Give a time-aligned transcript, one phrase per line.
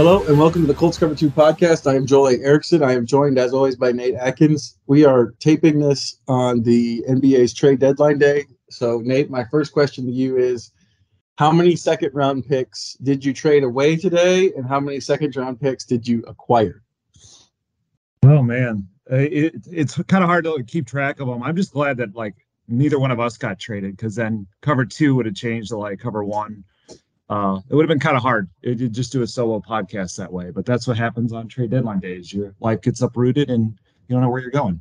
[0.00, 1.86] Hello and welcome to the Colts Cover 2 podcast.
[1.86, 2.38] I am Joel A.
[2.38, 2.82] Erickson.
[2.82, 4.78] I am joined, as always, by Nate Atkins.
[4.86, 8.46] We are taping this on the NBA's trade deadline day.
[8.70, 10.72] So, Nate, my first question to you is
[11.36, 15.60] How many second round picks did you trade away today, and how many second round
[15.60, 16.82] picks did you acquire?
[18.22, 18.88] Oh, man.
[19.10, 21.42] It, it's kind of hard to keep track of them.
[21.42, 22.36] I'm just glad that, like,
[22.68, 25.98] neither one of us got traded because then cover two would have changed to like
[25.98, 26.64] cover one
[27.30, 30.32] uh, it would have been kind of hard to just do a solo podcast that
[30.32, 30.50] way.
[30.50, 32.32] But that's what happens on trade deadline days.
[32.32, 34.80] Your life gets uprooted and you don't know where you're going.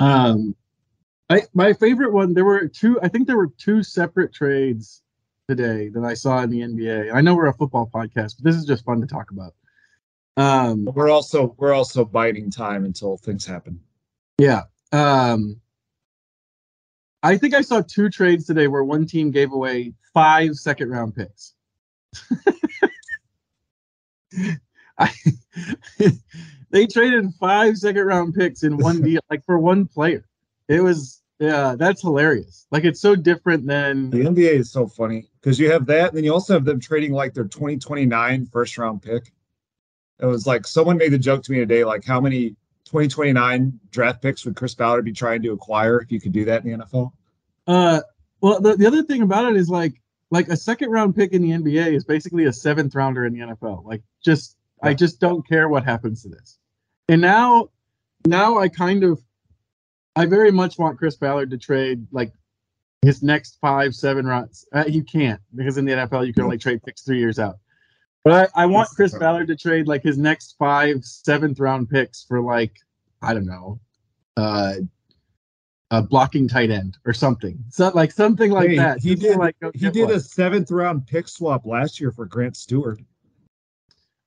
[0.00, 0.56] Um,
[1.28, 2.32] I my favorite one.
[2.32, 2.98] There were two.
[3.02, 5.02] I think there were two separate trades
[5.46, 7.12] today that I saw in the NBA.
[7.12, 9.54] I know we're a football podcast, but this is just fun to talk about.
[10.38, 13.80] Um, we're also we're also biding time until things happen.
[14.38, 14.62] Yeah.
[14.92, 15.60] Um,
[17.22, 21.16] I think I saw two trades today where one team gave away five second round
[21.16, 21.54] picks.
[24.98, 25.10] I,
[26.70, 30.24] they traded five second round picks in one deal, like for one player.
[30.68, 32.66] It was yeah, that's hilarious.
[32.70, 36.16] Like it's so different than the NBA is so funny because you have that, and
[36.16, 39.32] then you also have them trading like their 2029 first round pick.
[40.20, 44.20] It was like someone made the joke to me today, like how many 2029 draft
[44.20, 46.84] picks would Chris Ballard be trying to acquire if you could do that in the
[46.84, 47.12] NFL?
[47.68, 48.00] Uh,
[48.40, 49.94] well, the, the other thing about it is like
[50.30, 53.40] like a second round pick in the NBA is basically a seventh rounder in the
[53.40, 53.84] NFL.
[53.84, 54.56] Like just.
[54.82, 56.58] I just don't care what happens to this.
[57.08, 57.70] And now
[58.26, 59.20] now I kind of
[60.16, 62.32] I very much want Chris Ballard to trade like
[63.02, 64.66] his next five, seven rounds.
[64.72, 67.58] Uh, you can't because in the NFL you can only trade picks three years out.
[68.24, 72.24] But I, I want Chris Ballard to trade like his next five, seventh round picks
[72.24, 72.72] for like
[73.22, 73.80] I don't know,
[74.36, 74.74] uh,
[75.90, 77.58] a blocking tight end or something.
[77.70, 79.00] So like something like hey, that.
[79.00, 80.14] He did like he did one.
[80.14, 83.04] a seventh round pick swap last year for Grant Stuard.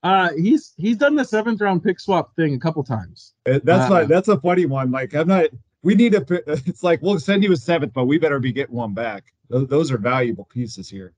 [0.03, 3.34] Uh, he's he's done the seventh round pick swap thing a couple times.
[3.47, 4.91] Uh, that's uh, like that's a funny one.
[4.91, 5.47] Like I'm not.
[5.84, 6.25] We need a.
[6.66, 9.25] It's like we'll send you a seventh, but we better be getting one back.
[9.50, 11.13] Those, those are valuable pieces here.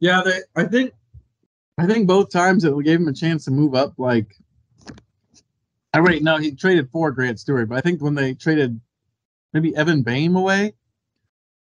[0.00, 0.94] Yeah, they, I think
[1.76, 4.34] I think both times it gave him a chance to move up like
[5.92, 8.80] I wait, no, he traded for Grant Stuard, but I think when they traded
[9.52, 10.74] maybe Evan Boehm away,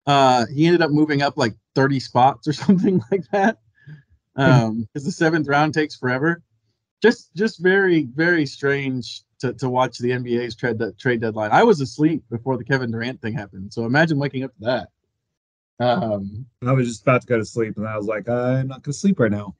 [0.07, 3.59] uh, he ended up moving up like 30 spots or something like that.
[4.37, 6.43] Um, because the seventh round takes forever.
[7.03, 11.51] Just just very, very strange to, to watch the NBA's trade trade deadline.
[11.53, 13.73] I was asleep before the Kevin Durant thing happened.
[13.73, 14.89] So imagine waking up to that.
[15.79, 18.83] Um, I was just about to go to sleep, and I was like, I'm not
[18.83, 19.55] gonna sleep right now.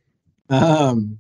[0.49, 1.19] Um,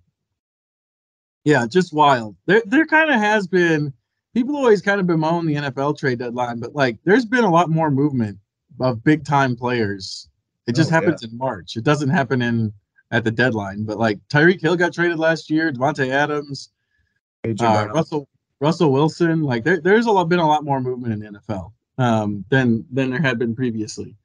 [1.46, 2.34] yeah, just wild.
[2.46, 3.92] There, there kind of has been.
[4.34, 7.70] People always kind of bemoan the NFL trade deadline, but like, there's been a lot
[7.70, 8.36] more movement
[8.80, 10.28] of big time players.
[10.66, 11.30] It just oh, happens yeah.
[11.30, 11.76] in March.
[11.76, 12.72] It doesn't happen in
[13.12, 13.84] at the deadline.
[13.84, 16.70] But like Tyreek Hill got traded last year, Davante Adams,
[17.44, 18.28] uh, Russell
[18.60, 19.42] Russell Wilson.
[19.42, 22.84] Like there, there's a lot been a lot more movement in the NFL um, than
[22.90, 24.16] than there had been previously.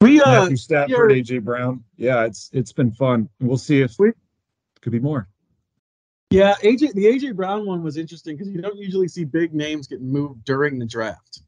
[0.00, 1.84] We uh, Matthew Stafford, AJ Brown.
[1.96, 3.28] Yeah, it's it's been fun.
[3.40, 4.12] We'll see if we
[4.80, 5.28] could be more.
[6.30, 9.86] Yeah, AJ the AJ Brown one was interesting because you don't usually see big names
[9.86, 11.40] get moved during the draft.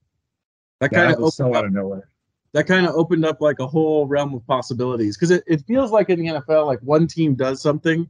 [0.80, 2.08] That kind of so out of nowhere.
[2.52, 5.92] That kind of opened up like a whole realm of possibilities because it, it feels
[5.92, 8.08] like in the NFL, like one team does something,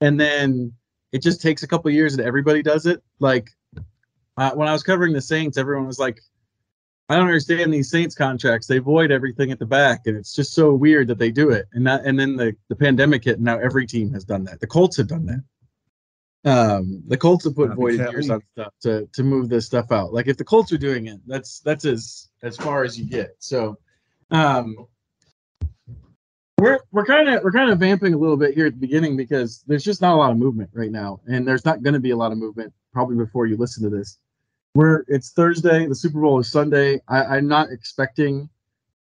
[0.00, 0.72] and then
[1.12, 3.02] it just takes a couple years and everybody does it.
[3.20, 3.50] Like
[4.38, 6.20] uh, when I was covering the Saints, everyone was like,
[7.10, 8.66] I don't understand these Saints contracts.
[8.66, 11.68] They void everything at the back, and it's just so weird that they do it.
[11.74, 14.60] And that, and then the the pandemic hit, and now every team has done that.
[14.60, 15.44] The Colts have done that.
[16.44, 19.90] Um, the Colts have put Not voided years on stuff to to move this stuff
[19.90, 20.12] out.
[20.12, 23.36] Like if the Colts are doing it, that's that's as as far as you get.
[23.38, 23.78] So,
[24.30, 24.86] um,
[26.58, 29.16] we're we're kind of we're kind of vamping a little bit here at the beginning
[29.16, 32.00] because there's just not a lot of movement right now, and there's not going to
[32.00, 34.18] be a lot of movement probably before you listen to this.
[34.74, 35.86] We're it's Thursday.
[35.86, 37.00] The Super Bowl is Sunday.
[37.08, 38.50] I, I'm not expecting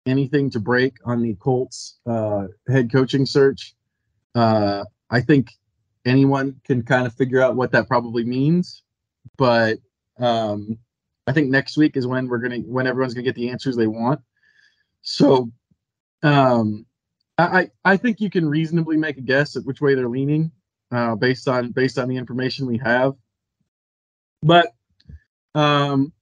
[0.08, 3.76] anything to break on the Colts uh, head coaching search.
[4.34, 5.52] Uh, I think
[6.08, 8.84] anyone can kind of figure out what that probably means.
[9.38, 9.80] But
[10.20, 10.78] um,
[11.28, 13.88] I think next week is when we're gonna when everyone's gonna get the answers they
[13.88, 14.22] want.
[15.02, 15.52] So
[16.24, 16.86] um,
[17.38, 20.52] I I think you can reasonably make a guess at which way they're leaning
[20.92, 23.14] uh, based on based on the information we have.
[24.42, 24.74] But
[25.56, 26.14] um,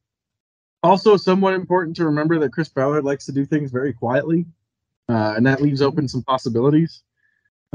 [0.83, 4.45] also somewhat important to remember that Chris Ballard likes to do things very quietly,
[5.09, 7.03] uh, and that leaves open some possibilities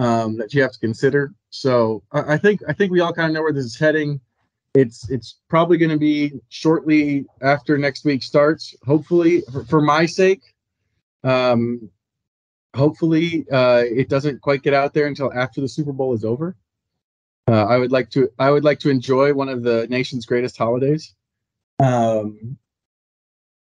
[0.00, 1.32] um, that you have to consider.
[1.50, 4.20] So I, I think I think we all kind of know where this is heading.
[4.74, 8.74] It's it's probably going to be shortly after next week starts.
[8.84, 10.40] Hopefully, for, for my sake,
[11.22, 11.90] um,
[12.74, 16.56] hopefully, uh, it doesn't quite get out there until after the Super Bowl is over.
[17.46, 20.56] Uh, I would like to I would like to enjoy one of the nation's greatest
[20.56, 21.14] holidays.
[21.78, 22.56] Um,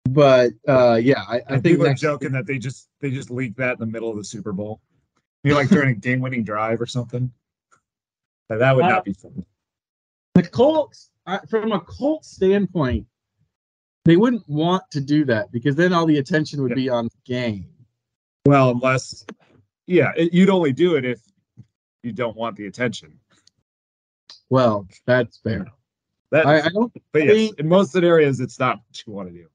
[0.09, 3.59] but uh, yeah, I, I think people are joking that they just they just leaked
[3.59, 4.81] that in the middle of the Super Bowl.
[5.45, 7.31] You like during a game winning drive or something.
[8.49, 9.45] But that would Uh, not be fun.
[10.35, 13.07] the Colts, uh, from a Colts standpoint,
[14.05, 16.75] they wouldn't want to do that because then all the attention would Yeah.
[16.75, 17.67] be on the game.
[18.47, 19.25] Well, unless
[19.87, 21.21] yeah, it, you'd only do it if
[22.03, 23.19] you don't want the attention.
[24.51, 25.67] Well, that's fair.
[26.31, 29.29] That I, I don't but yes, think- in most scenarios it's not what you want
[29.29, 29.47] to do.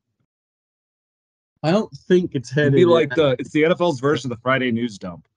[1.61, 4.71] I don't think it's It'd be like the it's the NFL's version of the Friday
[4.71, 5.27] news dump.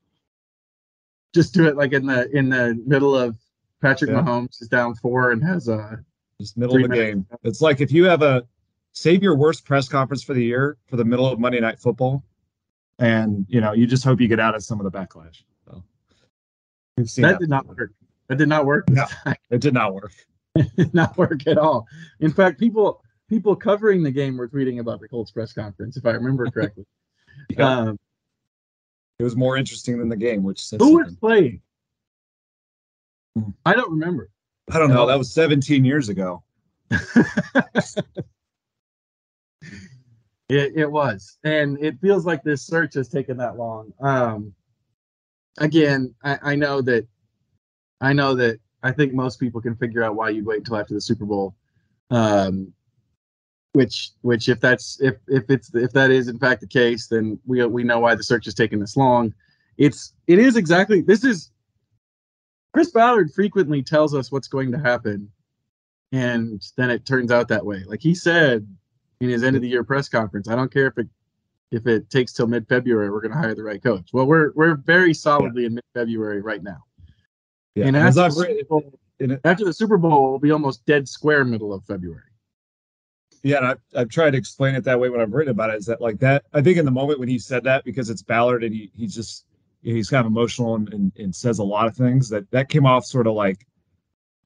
[1.33, 3.37] Just do it like in the in the middle of
[3.81, 4.21] Patrick Yeah.
[4.21, 5.99] Mahomes is down four and has a
[6.41, 7.27] Just middle of the game.
[7.43, 8.47] It's like if you have a
[8.93, 12.25] save your worst press conference for the year for the middle of Monday night football,
[12.99, 15.43] and you know, you just hope you get out of some of the backlash.
[15.67, 15.83] So
[16.97, 17.41] we've seen that that.
[17.41, 17.93] did not work.
[18.29, 18.89] That did not work.
[18.89, 19.05] No.
[19.51, 20.13] It did not work.
[20.55, 21.87] It did not work at all.
[22.21, 26.05] In fact, people people covering the game were tweeting about the Colts press conference, if
[26.05, 26.85] I remember correctly.
[27.49, 27.67] Yeah.
[27.67, 27.99] Um,
[29.23, 31.61] It was more interesting than the game, which says who was playing?
[33.39, 33.51] Hmm.
[33.65, 34.31] I don't remember.
[34.69, 35.07] I don't know.
[35.07, 36.43] That was 17 years ago.
[40.49, 43.91] It, it was, and it feels like this search has taken that long.
[44.01, 44.53] Um,
[45.57, 47.07] again, I, I know that,
[48.03, 50.93] I know that I think most people can figure out why you'd wait until after
[50.93, 51.55] the Super Bowl.
[52.11, 52.75] Um,
[53.73, 57.39] which, which, if that's if if it's if that is in fact the case, then
[57.47, 59.33] we we know why the search is taking this long.
[59.79, 61.51] It's it is exactly this is.
[62.75, 65.31] Chris Ballard frequently tells us what's going to happen,
[66.13, 67.83] and then it turns out that way.
[67.87, 68.67] Like he said
[69.21, 70.49] in his end of the year press conference.
[70.49, 71.07] I don't care if it
[71.71, 74.11] if it takes till mid February, we're going to hire the right coach.
[74.13, 76.85] Well, we're we're very solidly in mid February right now,
[77.75, 77.87] Yeah.
[77.87, 80.51] and As after I've the, Super Bowl, in it- after the Super Bowl, will be
[80.51, 82.23] almost dead square middle of February.
[83.43, 85.77] Yeah, and I've, I've tried to explain it that way when I've written about it.
[85.77, 86.45] Is that like that?
[86.53, 89.15] I think in the moment when he said that, because it's Ballard and he he's
[89.15, 89.47] just
[89.83, 92.87] he's kind of emotional and, and, and says a lot of things that that came
[92.87, 93.67] off sort of like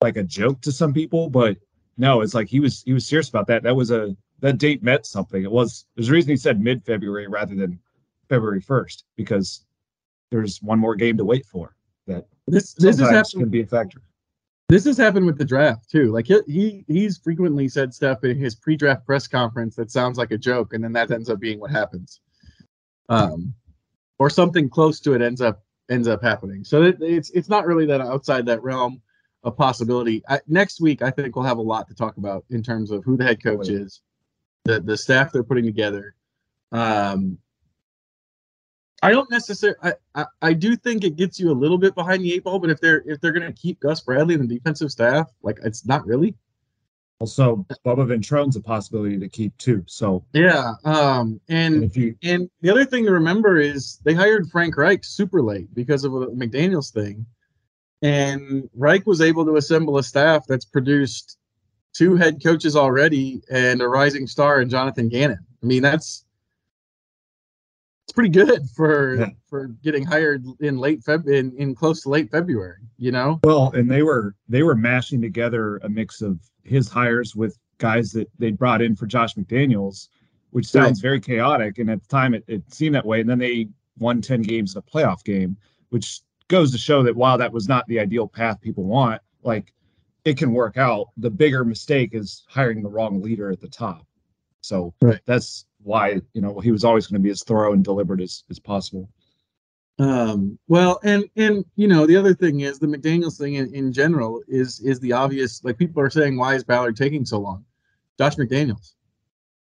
[0.00, 1.56] like a joke to some people, but
[1.98, 3.62] no, it's like he was he was serious about that.
[3.62, 5.42] That was a that date meant something.
[5.42, 7.78] It was there's a reason he said mid February rather than
[8.28, 9.64] February first because
[10.30, 11.74] there's one more game to wait for.
[12.06, 13.26] That This this happened.
[13.42, 14.00] can be a factor.
[14.68, 16.10] This has happened with the draft too.
[16.10, 20.32] Like he, he he's frequently said stuff in his pre-draft press conference that sounds like
[20.32, 22.20] a joke, and then that ends up being what happens.
[23.08, 23.54] Um,
[24.18, 26.64] or something close to it ends up ends up happening.
[26.64, 29.00] So it, it's it's not really that outside that realm
[29.44, 30.22] of possibility.
[30.28, 33.04] I, next week, I think we'll have a lot to talk about in terms of
[33.04, 34.00] who the head coach is,
[34.64, 36.16] the the staff they're putting together.
[36.72, 37.38] Um,
[39.02, 39.78] I don't necessarily.
[39.82, 42.58] I, I I do think it gets you a little bit behind the eight ball,
[42.58, 45.58] but if they're if they're going to keep Gus Bradley and the defensive staff, like
[45.64, 46.34] it's not really.
[47.18, 49.82] Also, Bubba Ventrone's a possibility to keep too.
[49.86, 50.74] So Yeah.
[50.84, 51.40] Um.
[51.48, 55.04] and And if you and the other thing to remember is they hired Frank Reich
[55.04, 57.24] super late because of the McDaniel's thing,
[58.02, 61.38] and Reich was able to assemble a staff that's produced
[61.94, 65.38] two head coaches already and a rising star in Jonathan Gannon.
[65.62, 66.25] I mean, that's
[68.06, 69.30] it's pretty good for Yeah.
[69.50, 72.78] for getting hired in late Feb in, in close to late February.
[72.98, 73.40] You know.
[73.42, 78.12] Well, and they were they were mashing together a mix of his hires with guys
[78.12, 80.08] that they brought in for Josh McDaniels,
[80.50, 81.78] which sounds very chaotic.
[81.78, 83.20] And at the time, it, it seemed that way.
[83.20, 85.56] And then they won ten games in a playoff game,
[85.90, 89.72] which goes to show that while that was not the ideal path people want, like
[90.24, 91.08] it can work out.
[91.16, 94.06] The bigger mistake is hiring the wrong leader at the top.
[94.60, 95.20] So Right.
[95.26, 98.44] that's why you know he was always going to be as thorough and deliberate as,
[98.50, 99.08] as possible.
[99.98, 103.92] Um, well, and and you know the other thing is the McDaniel's thing in, in
[103.92, 105.64] general is is the obvious.
[105.64, 107.64] Like people are saying, why is Ballard taking so long?
[108.18, 108.94] Josh McDaniels.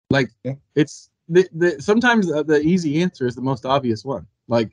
[0.09, 0.53] Like Yeah.
[0.75, 4.25] it's the, the sometimes the, the easy answer is the most obvious one.
[4.47, 4.71] Like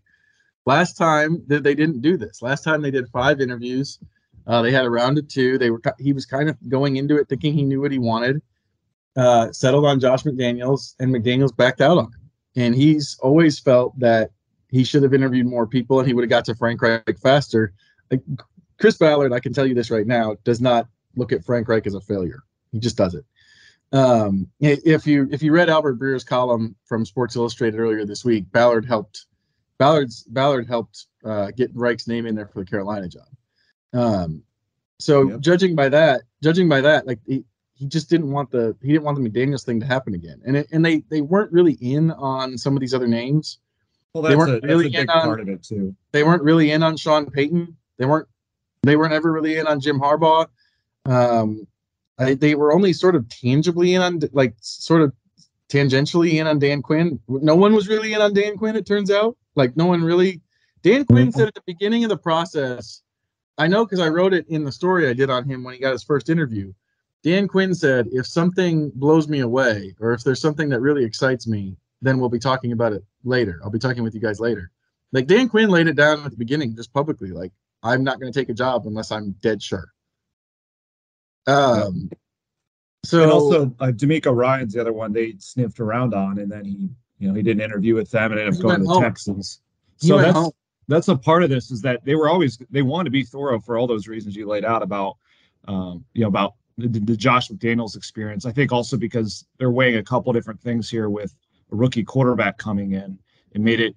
[0.66, 2.40] last time that they didn't do this.
[2.40, 3.98] Last time they did five interviews.
[4.46, 5.58] Uh, they had a round of two.
[5.58, 8.40] They were he was kind of going into it thinking he knew what he wanted.
[9.16, 12.30] Uh, settled on Josh McDaniels, and McDaniels backed out on him.
[12.56, 14.30] And he's always felt that
[14.70, 17.72] he should have interviewed more people and he would have got to Frank Reich faster.
[18.10, 18.22] Like,
[18.80, 21.86] Chris Ballard, I can tell you this right now, does not look at Frank Reich
[21.86, 22.42] as a failure.
[22.72, 23.24] He just does it.
[23.92, 28.50] Um, if you if you read Albert Breer's column from Sports Illustrated earlier this week,
[28.50, 29.26] Ballard helped
[29.78, 33.28] Ballard's Ballard helped uh, get Reich's name in there for the Carolina job.
[33.92, 34.42] Um,
[34.98, 35.40] so Yep.
[35.40, 37.44] judging by that, judging by that, like he,
[37.84, 40.56] he just didn't want the he didn't want the McDaniel's thing to happen again, and
[40.56, 43.58] it, and they they weren't really in on some of these other names
[44.14, 45.94] Well, They that's weren't a, that's really a big in on- part of it too.
[46.12, 47.76] they weren't really in on Sean Payton.
[47.98, 48.26] They weren't
[48.82, 50.46] they weren't ever really in on Jim Harbaugh.
[51.06, 51.66] Um,
[52.18, 55.12] I, they were only sort of tangibly in on like sort of
[55.68, 57.18] tangentially in on Dan Quinn.
[57.28, 58.76] No one was really in on Dan Quinn.
[58.76, 60.40] It turns out like no one really.
[60.82, 63.02] Dan Quinn said at the beginning of the process.
[63.56, 65.80] I know because I wrote it in the story I did on him when he
[65.80, 66.72] got his first interview.
[67.24, 71.46] Dan Quinn said, if something blows me away or if there's something that really excites
[71.46, 73.58] me, then we'll be talking about it later.
[73.64, 74.70] I'll be talking with you guys later.
[75.10, 77.50] Like Dan Quinn laid it down at the beginning, just publicly, like
[77.82, 79.88] I'm not going to take a job unless I'm dead sure.
[81.46, 82.10] Um,
[83.04, 86.64] so and also uh, DeMeco Ryans the other one they sniffed around on, and then
[86.64, 88.84] he, you know, he did an interview with them and ended up going to went
[88.84, 89.02] the home.
[89.02, 89.60] Texans.
[89.96, 90.52] So that's home.
[90.88, 93.60] that's a part of this is that they were always they wanted to be thorough
[93.60, 95.16] for all those reasons you laid out about,
[95.68, 98.46] um, you know, about the, the Josh McDaniels experience.
[98.46, 101.34] I think also because they're weighing a couple different things here with
[101.72, 103.18] a rookie quarterback coming in.
[103.52, 103.94] It made it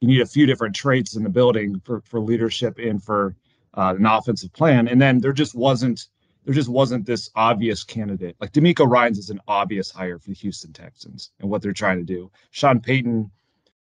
[0.00, 3.34] you need a few different traits in the building for for leadership and for
[3.74, 6.08] uh, an offensive plan, and then there just wasn't
[6.44, 8.36] there just wasn't this obvious candidate.
[8.40, 11.98] Like DeMeco Ryans is an obvious hire for the Houston Texans and what they're trying
[11.98, 12.30] to do.
[12.52, 13.30] Sean Payton,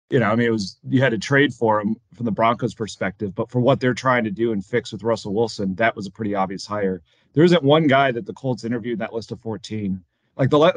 [0.09, 2.73] you know, I mean, it was you had to trade for him from the Broncos'
[2.73, 6.07] perspective, but for what they're trying to do and fix with Russell Wilson, that was
[6.07, 7.01] a pretty obvious hire.
[7.37, 10.03] There isn't one guy that the Colts interviewed that list of 14.
[10.37, 10.71] Like the la-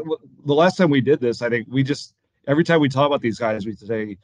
[0.44, 2.12] the last time we did this, I think we just
[2.46, 4.18] every time we talk about these guys, we say,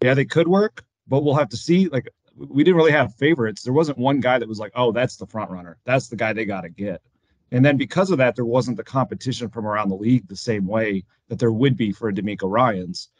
[0.00, 1.88] yeah, they could work, but we'll have to see.
[1.88, 3.62] Like we didn't really have favorites.
[3.62, 5.76] There wasn't one guy that was like, oh, that's the front runner.
[5.84, 7.02] That's the guy they got to get.
[7.52, 10.66] And then because of that, there wasn't the competition from around the league the same
[10.66, 13.10] way that there would be for a DeMeco Ryans.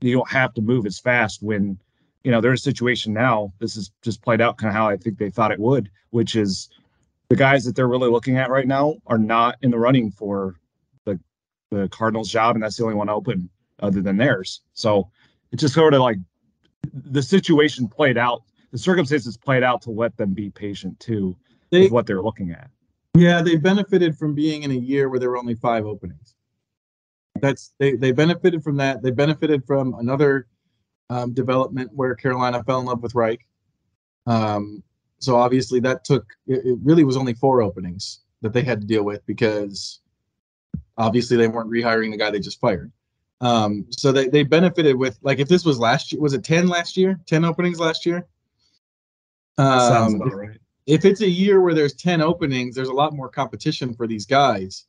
[0.00, 1.78] You don't have to move as fast when,
[2.22, 3.52] you know, there's a situation now.
[3.58, 6.36] This is just played out kind of how I think they thought it would, which
[6.36, 6.70] is
[7.28, 10.56] the guys that they're really looking at right now are not in the running for
[11.04, 11.18] the
[11.70, 13.48] the Cardinals job, and that's the only one open
[13.80, 14.60] other than theirs.
[14.74, 15.10] So
[15.52, 16.18] it just sort of like
[16.92, 21.36] the situation played out, the circumstances played out to let them be patient too
[21.70, 22.70] They, with what they're looking at.
[23.14, 26.34] yeah, they benefited from being in a year where there were only five openings.
[27.40, 29.02] That's they they benefited from that.
[29.02, 30.46] They benefited from another
[31.10, 33.46] um, development where Carolina fell in love with Reich.
[34.26, 34.82] Um,
[35.18, 39.02] so obviously that took it, really was only four openings that they had to deal
[39.04, 40.00] with because
[40.98, 42.92] obviously they weren't rehiring the guy they just fired.
[43.40, 46.68] Um, so they, they benefited with like if this was last year, was it 10
[46.68, 47.18] last year?
[47.26, 48.26] 10 openings last year?
[49.58, 50.58] Sounds Um, about right.
[50.86, 54.26] if it's a year where there's 10 openings, there's a lot more competition for these
[54.26, 54.86] guys.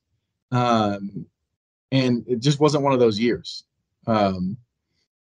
[0.51, 1.25] Um,
[1.91, 3.63] and it just wasn't one of those years.
[4.07, 4.57] Um,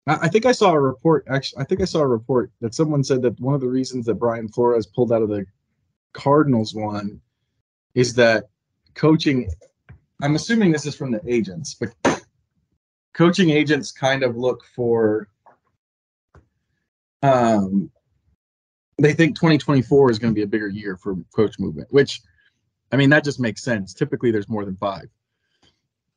[0.07, 3.03] I, think I saw a report, actually, I think I saw a report that someone
[3.03, 5.45] said that one of the reasons that Brian Flores pulled out of the
[6.13, 7.19] Cardinals one
[7.93, 8.45] is that
[8.95, 9.49] coaching,
[10.21, 12.23] I'm assuming this is from the agents, but
[13.13, 15.27] coaching agents kind of look for,
[17.21, 17.91] um,
[18.99, 22.21] they think 2024 is going to be a bigger year for coach movement, which
[22.91, 23.93] I mean that just makes sense.
[23.93, 25.05] Typically there's more than 5.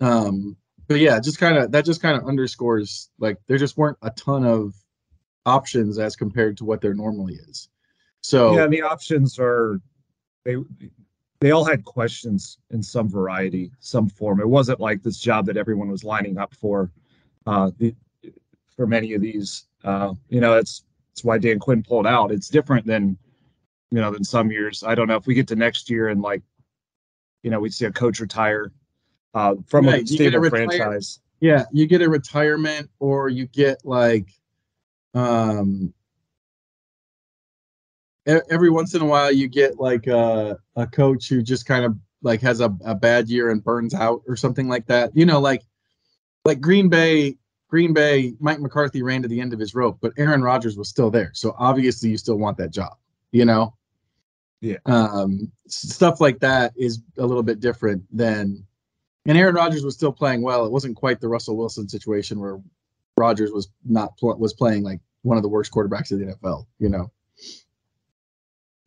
[0.00, 0.56] Um
[0.90, 4.10] but yeah, just kind of that just kind of underscores like there just weren't a
[4.10, 4.74] ton of
[5.46, 7.68] options as compared to what there normally is.
[8.22, 9.80] So Yeah, the options are
[10.44, 10.56] they
[11.38, 14.40] they all had questions in some variety, some form.
[14.40, 16.90] It wasn't like this job that everyone was lining up for.
[17.46, 17.94] Uh, the,
[18.74, 20.82] for many of these, uh, you know, it's
[21.12, 22.32] it's why Dan Quinn pulled out.
[22.32, 23.16] It's different than
[23.92, 24.82] you know than some years.
[24.82, 26.42] I don't know if we get to next year and like,
[27.44, 28.72] you know, we see a coach retire
[29.34, 31.20] uh, from Right, a get a stable franchise.
[31.40, 34.28] yeah, you get a retirement or you get like
[35.14, 35.92] um
[38.26, 41.96] every once in a while you get like a, a coach who just kind of
[42.22, 45.40] like has a, a bad year and burns out or something like that you know
[45.40, 45.62] like
[46.44, 47.34] like green bay
[47.68, 50.88] green bay mike mccarthy ran to the end of his rope but aaron rodgers was
[50.88, 52.92] still there so obviously you still want that job
[53.32, 53.74] you know
[54.60, 54.76] Yeah.
[54.86, 58.64] um stuff like that is a little bit different than
[59.26, 60.64] and aaron rodgers was still playing well.
[60.64, 62.60] It wasn't quite the russell wilson situation where
[63.16, 66.66] rodgers was not pl- was playing like one of the worst quarterbacks of the nfl
[66.78, 67.10] you know?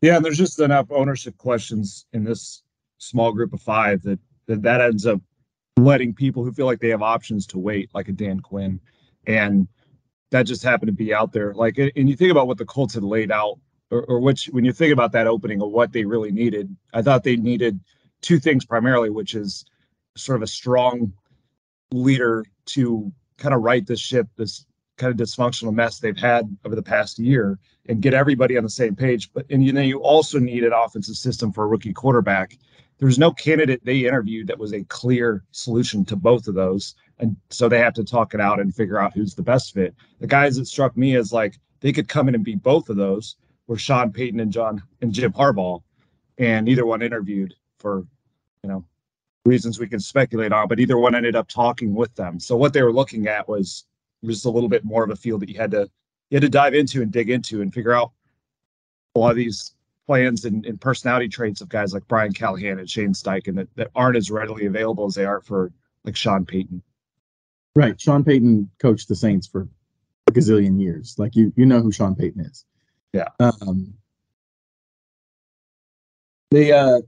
[0.00, 2.62] Yeah, and there's just enough ownership questions in this
[2.98, 5.20] small group of five that that, that ends up
[5.76, 8.80] letting people who feel like they have options to wait, like a Dan Quinn,
[9.26, 9.66] and
[10.30, 11.54] that just happened to be out there.
[11.54, 13.58] Like, and you think about what the Colts had laid out,
[13.90, 17.02] or, or which when you think about that opening of what they really needed, I
[17.02, 17.80] thought they needed
[18.20, 19.64] two things primarily, which is
[20.16, 21.12] sort of a strong
[21.92, 24.66] leader to kind of right this ship, this
[24.96, 28.70] kind of dysfunctional mess they've had over the past year and get everybody on the
[28.70, 29.32] same page.
[29.32, 32.56] But and you know you also need an offensive system for a rookie quarterback.
[32.98, 36.94] there was no candidate they interviewed that was a clear solution to both of those.
[37.18, 39.94] And so they have to talk it out and figure out who's the best fit.
[40.20, 42.96] The guys that struck me as like they could come in and be both of
[42.96, 45.82] those were Sean Payton and John and Jim Harbaugh.
[46.38, 48.06] And neither one interviewed for,
[48.62, 48.84] you know,
[49.44, 52.40] reasons we can speculate on, but either one ended up talking with them.
[52.40, 53.84] So what they were looking at was
[54.24, 55.88] just a little bit more of a field that you had to
[56.30, 58.12] you had to dive into and dig into and figure out
[59.14, 59.74] a lot of these
[60.06, 63.90] plans and, and personality traits of guys like Brian Callahan and Shane Steichen that, that
[63.94, 65.72] aren't as readily available as they are for
[66.04, 66.82] like Sean Payton.
[67.76, 68.00] Right.
[68.00, 69.68] Sean Payton coached the Saints for
[70.26, 71.16] a gazillion years.
[71.18, 72.64] Like you you know who Sean Payton is.
[73.12, 73.28] Yeah.
[73.38, 73.94] Um
[76.50, 77.00] they uh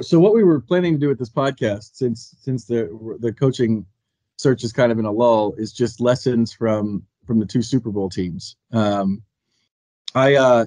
[0.00, 3.86] so what we were planning to do with this podcast since since the the coaching
[4.36, 7.90] search is kind of in a lull is just lessons from from the two Super
[7.90, 8.56] Bowl teams.
[8.72, 9.22] Um
[10.14, 10.66] I uh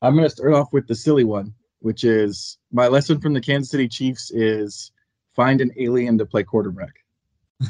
[0.00, 3.40] I'm going to start off with the silly one, which is my lesson from the
[3.40, 4.90] Kansas City Chiefs is
[5.34, 6.94] find an alien to play quarterback.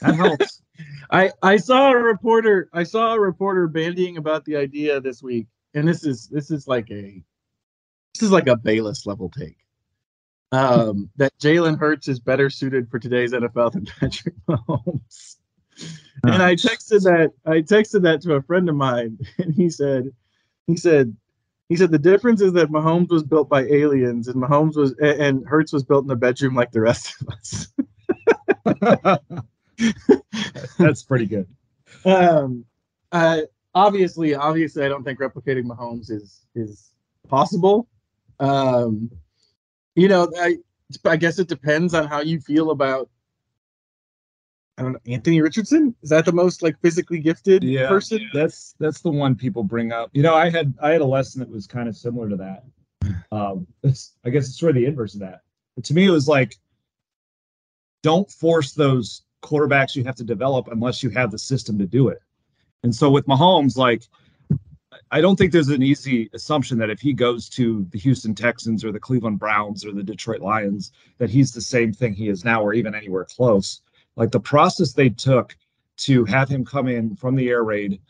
[0.00, 0.62] that helps.
[1.10, 5.48] I I saw a reporter I saw a reporter bandying about the idea this week,
[5.74, 7.22] and this is this is like a
[8.20, 9.56] this is like a Bayless level take.
[10.52, 15.36] Um, that Jalen Hurts is better suited for today's NFL than Patrick Mahomes.
[16.24, 20.10] And I texted that I texted that to a friend of mine, and he said,
[20.66, 21.16] he said,
[21.70, 25.46] he said the difference is that Mahomes was built by aliens, and Mahomes was and
[25.46, 27.68] Hurts was built in a bedroom like the rest of us.
[30.78, 31.46] That's pretty good.
[32.04, 32.66] Um,
[33.12, 33.42] uh,
[33.74, 36.92] obviously, obviously, I don't think replicating Mahomes is is
[37.28, 37.88] possible.
[38.40, 39.10] Um,
[39.94, 40.56] you know, I
[41.04, 43.08] I guess it depends on how you feel about.
[44.78, 45.94] I don't know, Anthony Richardson.
[46.02, 48.28] Is that the most like physically gifted yeah, person?
[48.32, 50.10] That's that's the one people bring up.
[50.14, 52.64] You know, I had I had a lesson that was kind of similar to that.
[53.32, 55.42] Um, it's, I guess it's sort of the inverse of that.
[55.76, 56.56] But to me, it was like,
[58.02, 62.08] don't force those quarterbacks you have to develop unless you have the system to do
[62.08, 62.18] it.
[62.82, 64.02] And so with Mahomes, like
[65.12, 68.84] I don't think there's an easy assumption that if he goes to the Houston Texans
[68.84, 72.44] or the Cleveland Browns or the Detroit Lions, that he's the same thing he is
[72.44, 73.82] now or even anywhere close.
[74.14, 75.56] Like the process they took
[75.98, 78.00] to have him come in from the air raid,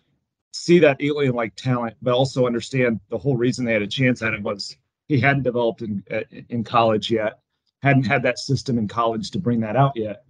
[0.52, 4.20] see that alien like talent, but also understand the whole reason they had a chance
[4.20, 4.76] at him was
[5.08, 7.40] he hadn't developed in uh, in college yet,
[7.82, 10.24] hadn't had that system in college to bring that out yet.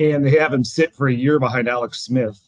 [0.00, 2.40] And they have him sit for a year behind Alex Smith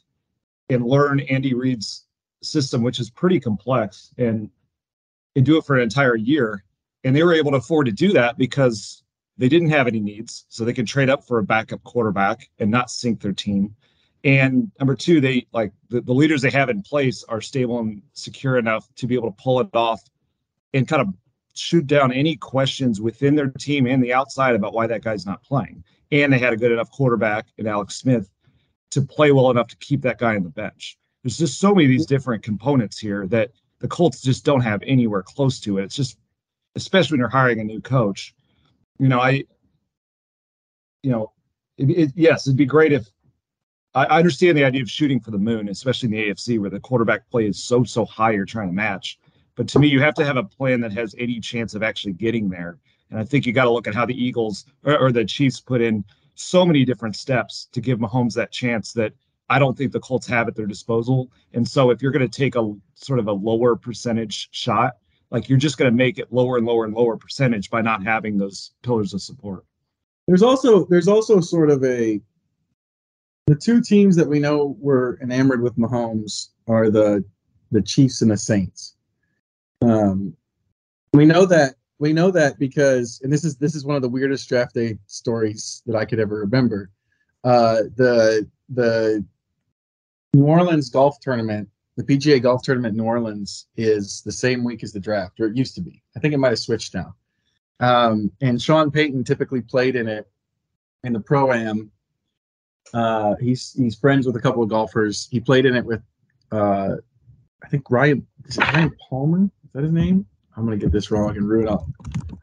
[0.68, 2.03] and learn Andy Reid's
[2.44, 4.50] system, which is pretty complex, and
[5.36, 6.64] and do it for an entire year.
[7.02, 9.02] And they were able to afford to do that because
[9.36, 12.70] they didn't have any needs, so they could trade up for a backup quarterback and
[12.70, 13.74] not sink their team.
[14.22, 18.00] And number two, they like the, the leaders they have in place are stable and
[18.14, 20.02] secure enough to be able to pull it off
[20.72, 21.08] and kind of
[21.54, 25.42] shoot down any questions within their team and the outside about why that guy's not
[25.42, 25.84] playing.
[26.10, 28.30] And they had a good enough quarterback in Alex Smith
[28.90, 30.96] to play well enough to keep that guy on the bench.
[31.24, 34.82] There's just so many of these different components here that the Colts just don't have
[34.86, 35.84] anywhere close to it.
[35.84, 36.18] It's just,
[36.76, 38.34] especially when you're hiring a new coach.
[38.98, 39.44] You know, I,
[41.02, 41.32] you know,
[41.78, 43.08] it, it, yes, it'd be great if
[43.94, 46.70] I, I understand the idea of shooting for the moon, especially in the AFC where
[46.70, 49.18] the quarterback play is so so high you're trying to match.
[49.56, 52.12] But to me, you have to have a plan that has any chance of actually
[52.12, 52.78] getting there.
[53.10, 55.60] And I think you got to look at how the Eagles or, or the Chiefs
[55.60, 59.12] put in so many different steps to give Mahomes that chance that
[59.54, 61.30] I don't think the Colts have at their disposal.
[61.52, 64.94] And so if you're going to take a sort of a lower percentage shot,
[65.30, 68.02] like you're just going to make it lower and lower and lower percentage by not
[68.02, 69.64] having those pillars of support.
[70.26, 72.20] There's also there's also sort of a
[73.46, 77.24] the two teams that we know were enamored with Mahomes are the
[77.70, 78.96] the Chiefs and the Saints.
[79.82, 80.36] Um,
[81.12, 84.08] we know that we know that because, and this is this is one of the
[84.08, 86.90] weirdest draft day stories that I could ever remember.
[87.44, 89.24] Uh, the the
[90.34, 94.82] New Orleans golf tournament, the PGA golf tournament in New Orleans is the same week
[94.82, 96.02] as the draft, or it used to be.
[96.16, 97.14] I think it might have switched now.
[97.80, 100.26] Um, and Sean Payton typically played in it
[101.04, 101.90] in the pro am.
[102.92, 105.28] Uh, he's he's friends with a couple of golfers.
[105.30, 106.02] He played in it with,
[106.52, 106.96] uh,
[107.62, 109.44] I think Ryan is it Ryan Palmer?
[109.44, 110.26] Is that his name?
[110.56, 111.80] I'm gonna get this wrong and ruin it.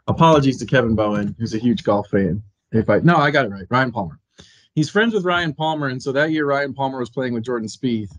[0.07, 2.43] Apologies to Kevin Bowen, who's a huge golf fan.
[2.71, 3.65] If I no, I got it right.
[3.69, 4.20] Ryan Palmer.
[4.75, 7.67] He's friends with Ryan Palmer, and so that year Ryan Palmer was playing with Jordan
[7.67, 8.17] Spieth,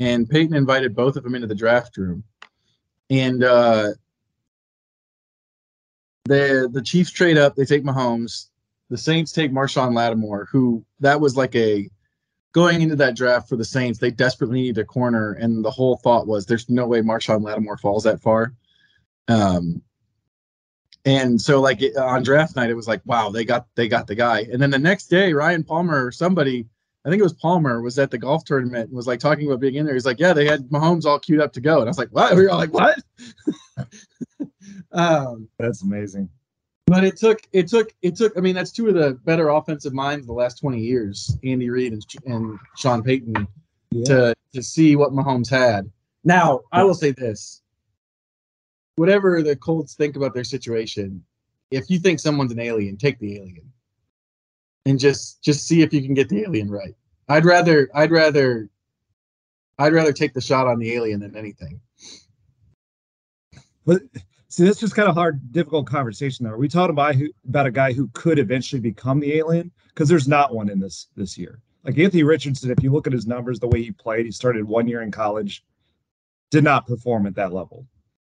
[0.00, 2.24] and Payton invited both of them into the draft room,
[3.10, 3.90] and uh,
[6.24, 7.54] the the Chiefs trade up.
[7.54, 8.48] They take Mahomes.
[8.90, 11.88] The Saints take Marshon Lattimore, who that was like a
[12.52, 13.98] going into that draft for the Saints.
[13.98, 17.76] They desperately needed a corner, and the whole thought was, "There's no way Marshon Lattimore
[17.76, 18.54] falls that far."
[19.28, 19.82] Um,
[21.06, 24.06] And so like it, on draft night, it was like, wow, they got they got
[24.06, 24.46] the guy.
[24.50, 26.66] And then the next day, Ryan Palmer or somebody,
[27.04, 29.60] I think it was Palmer, was at the golf tournament and was like talking about
[29.60, 29.94] being in there.
[29.94, 31.80] He's like, yeah, they had Mahomes all queued up to go.
[31.80, 32.34] And I was like, what?
[32.34, 32.98] We were all like, what?
[34.92, 36.28] um, That's amazing.
[36.86, 38.36] but it took it took it took.
[38.36, 41.68] I mean, that's two of the better offensive minds of the last twenty years, Andy
[41.70, 43.46] Reid and, and Sean Payton,
[43.90, 44.04] Yeah.
[44.04, 45.90] to to see what Mahomes had.
[46.24, 47.60] Now, I will say this:
[48.96, 51.24] whatever the Colts think about their situation,
[51.70, 53.72] if you think someone's an alien, take the alien,
[54.86, 56.94] and just just see if you can get the alien right.
[57.28, 58.68] I'd rather I'd rather
[59.78, 61.80] I'd rather take the shot on the alien than anything.
[63.86, 64.02] But
[64.48, 66.44] see, that's just kind of hard, difficult conversation.
[66.44, 70.08] There, we talked about who, about a guy who could eventually become the alien because
[70.08, 71.60] there's not one in this this year.
[71.84, 74.64] Like Anthony Richardson, if you look at his numbers, the way he played, he started
[74.64, 75.64] one year in college,
[76.50, 77.86] did not perform at that level.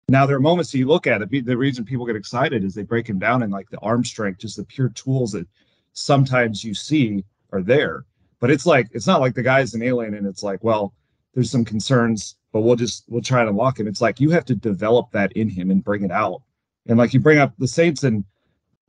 [0.08, 1.44] Now there are moments that you look at it.
[1.44, 4.40] The reason people get excited is they break him down in like the arm strength,
[4.40, 5.46] just the pure tools that
[5.92, 8.04] sometimes you see are there.
[8.40, 10.94] But it's like it's not like the guy's an alien and it's like, well,
[11.34, 13.86] there's some concerns, but we'll just we'll try to unlock him.
[13.86, 16.42] It's like you have to develop that in him and bring it out.
[16.86, 18.24] And like you bring up the Saints and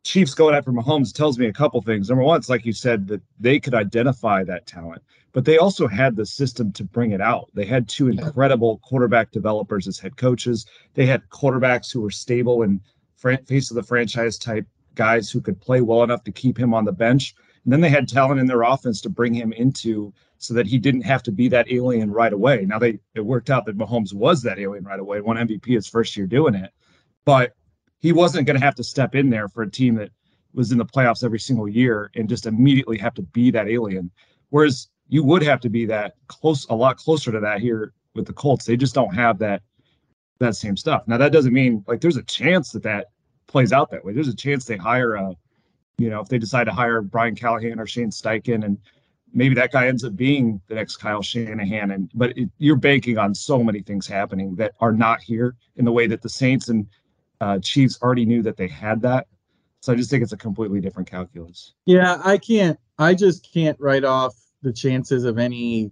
[0.03, 2.09] Chiefs going after Mahomes tells me a couple things.
[2.09, 5.01] Number one, it's like you said that they could identify that talent,
[5.33, 7.49] but they also had the system to bring it out.
[7.53, 10.65] They had two incredible quarterback developers as head coaches.
[10.93, 12.79] They had quarterbacks who were stable and
[13.45, 16.85] face of the franchise type guys who could play well enough to keep him on
[16.85, 17.35] the bench.
[17.63, 20.77] And then they had talent in their offense to bring him into so that he
[20.77, 22.65] didn't have to be that alien right away.
[22.65, 25.87] Now they it worked out that Mahomes was that alien right away, won MVP his
[25.87, 26.71] first year doing it,
[27.25, 27.55] but
[27.99, 30.09] he wasn't going to have to step in there for a team that
[30.53, 34.09] was in the playoffs every single year and just immediately have to be that alien.
[34.49, 38.25] Whereas you would have to be that close, a lot closer to that here with
[38.25, 38.65] the Colts.
[38.65, 39.61] They just don't have that
[40.39, 41.03] that same stuff.
[41.05, 43.07] Now that doesn't mean like there's a chance that that
[43.47, 44.13] plays out that way.
[44.13, 45.33] There's a chance they hire a,
[45.97, 48.77] you know, if they decide to hire Brian Callahan or Shane Steichen and
[49.33, 51.91] maybe that guy ends up being the next Kyle Shanahan.
[51.91, 55.83] And but it, you're banking on so many things happening that are not here in
[55.83, 56.87] the way that the Saints and
[57.41, 59.27] uh, Chiefs already knew that they had that.
[59.81, 61.73] So I just think it's a completely different calculus.
[61.85, 62.77] Yeah, I can't.
[62.97, 65.91] I just can't write off the chances of any.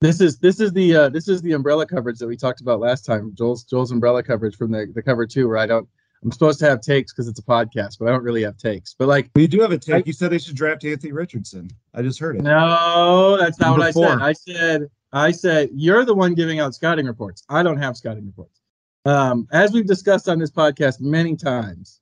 [0.00, 2.80] This is this is the uh, this is the umbrella coverage that we talked about
[2.80, 3.32] last time.
[3.34, 5.88] Joel's Joel's umbrella coverage from the the cover two, where I don't.
[6.24, 8.94] I'm supposed to have takes because it's a podcast, but I don't really have takes.
[8.98, 10.06] But like, you do have a take.
[10.06, 11.70] you said they should draft Anthony Richardson.
[11.92, 12.42] I just heard it.
[12.42, 14.50] no, that's not Number what I said.
[14.50, 17.44] I said I said you're the one giving out scouting reports.
[17.48, 18.60] I don't have scouting reports.
[19.04, 22.00] Um, as we've discussed on this podcast many times,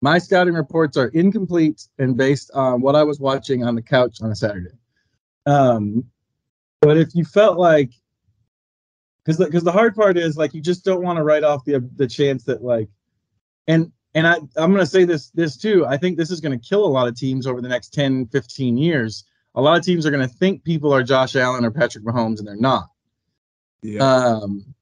[0.00, 4.18] my scouting reports are incomplete and based on what I was watching on the couch
[4.20, 4.76] on a Saturday.
[5.46, 6.04] Um,
[6.80, 7.90] but if you felt like,
[9.24, 11.82] because because the hard part is like you just don't want to write off the
[11.96, 12.88] the chance that like,
[13.66, 15.86] and and I I'm gonna say this this too.
[15.86, 18.76] I think this is gonna kill a lot of teams over the next 10, 15
[18.76, 19.24] years.
[19.54, 22.46] A lot of teams are gonna think people are Josh Allen or Patrick Mahomes, and
[22.46, 22.88] they're not.
[23.82, 24.02] Yeah.
[24.04, 24.74] Um,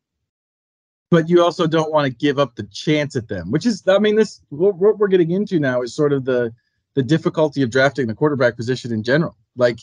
[1.12, 3.98] but you also don't want to give up the chance at them, which is, I
[3.98, 6.55] mean, this what, what we're getting into now is sort of the
[6.94, 9.37] the difficulty of drafting the quarterback position in general.
[9.55, 9.79] Like,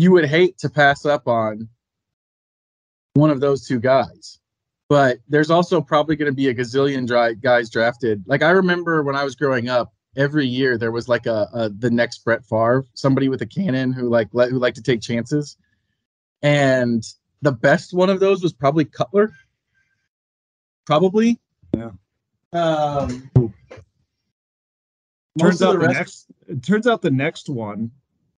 [0.00, 1.68] you would hate to pass up on
[3.12, 4.38] one of those two guys,
[4.88, 8.24] but there's also probably going to be a gazillion dry guys drafted.
[8.26, 11.68] Like, I remember when I was growing up, every year there was like a, a
[11.68, 15.02] the next Brett Favre, somebody with a cannon who like let who liked to take
[15.02, 15.58] chances,
[16.40, 17.04] and
[17.42, 19.30] the best one of those was probably Cutler.
[20.88, 21.38] Probably.
[21.76, 21.90] Yeah.
[22.54, 23.30] Um,
[25.38, 27.90] turns out the, rest- next it turns out the next one,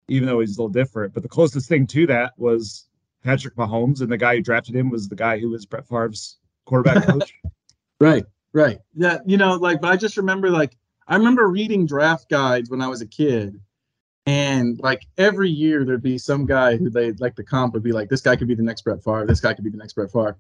[0.08, 2.88] even though he's a little different, but the closest thing to that was
[3.24, 6.40] Patrick Mahomes, and the guy who drafted him was the guy who was Brett Favre's
[6.66, 7.36] quarterback coach.
[8.02, 8.80] Right, right.
[8.96, 10.76] Yeah, you know, like, but I just remember, like,
[11.08, 13.62] I remember reading draft guides when I was a kid,
[14.26, 17.92] and like every year there'd be some guy who they like the comp would be
[17.92, 19.94] like, this guy could be the next Brett Favre, this guy could be the next
[19.94, 20.36] Brett Favre,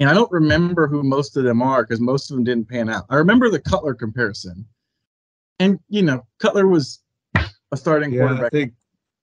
[0.00, 2.90] and I don't remember who most of them are because most of them didn't pan
[2.90, 3.04] out.
[3.10, 4.66] I remember the Cutler comparison,
[5.58, 7.00] and you know, Cutler was
[7.72, 8.74] a starting yeah, I quarterback, think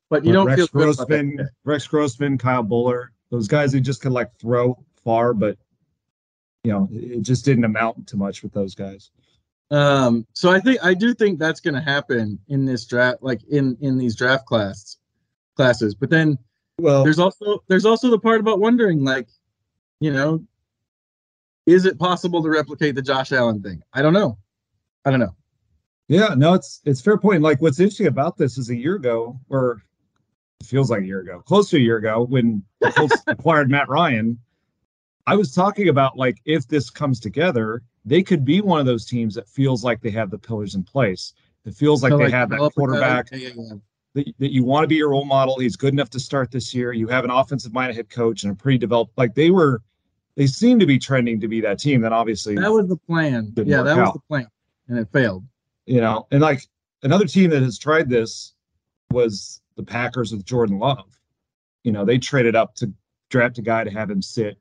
[0.09, 1.49] but you don't Rex feel good about that Grossman.
[1.63, 5.57] Rex Grossman, Kyle Boller, those guys who just could like throw far, but
[6.63, 9.12] you know, it just didn't amount to much with those guys.
[9.71, 13.41] Um, so I think I do think that's going to happen in this draft, like
[13.49, 14.97] in in these draft class
[15.55, 15.95] classes.
[15.95, 16.38] But then
[16.79, 19.27] Well, there's also there's also the part about wondering, like,
[19.99, 20.43] you know,
[21.65, 23.82] is it possible to replicate the Josh Allen thing?
[23.93, 24.38] I don't know.
[25.06, 25.36] I don't know.
[26.08, 27.41] Yeah, no, it's it's fair point.
[27.41, 29.82] Like what's interesting about this is a year ago, or
[30.60, 33.69] it feels like a year ago, close to a year ago, when the Colts acquired
[33.69, 34.38] Matt Ryan,
[35.28, 39.06] I was talking about like if this comes together, they could be one of those
[39.06, 41.34] teams that feels like they have the pillars in place.
[41.65, 43.73] It feels like So, they like, have that develop a guy- quarterback yeah, yeah.
[44.15, 45.58] that, that you want to be your role model.
[45.60, 46.91] He's good enough to start this year.
[46.91, 49.82] You have an offensive minded head coach and a pretty developed, like they were,
[50.36, 52.02] they seem to be trending to be that team.
[52.02, 53.54] Then obviously, That was the plan.
[53.56, 54.13] Yeah, that was out.
[54.13, 54.48] the plan,
[54.88, 55.43] and it failed.
[55.86, 56.62] you know, and like
[57.04, 58.54] another team that has tried this
[59.12, 61.06] was the Packers with Jordan Love.
[61.84, 62.91] You know, they traded up to
[63.30, 64.58] draft a guy to have him sit.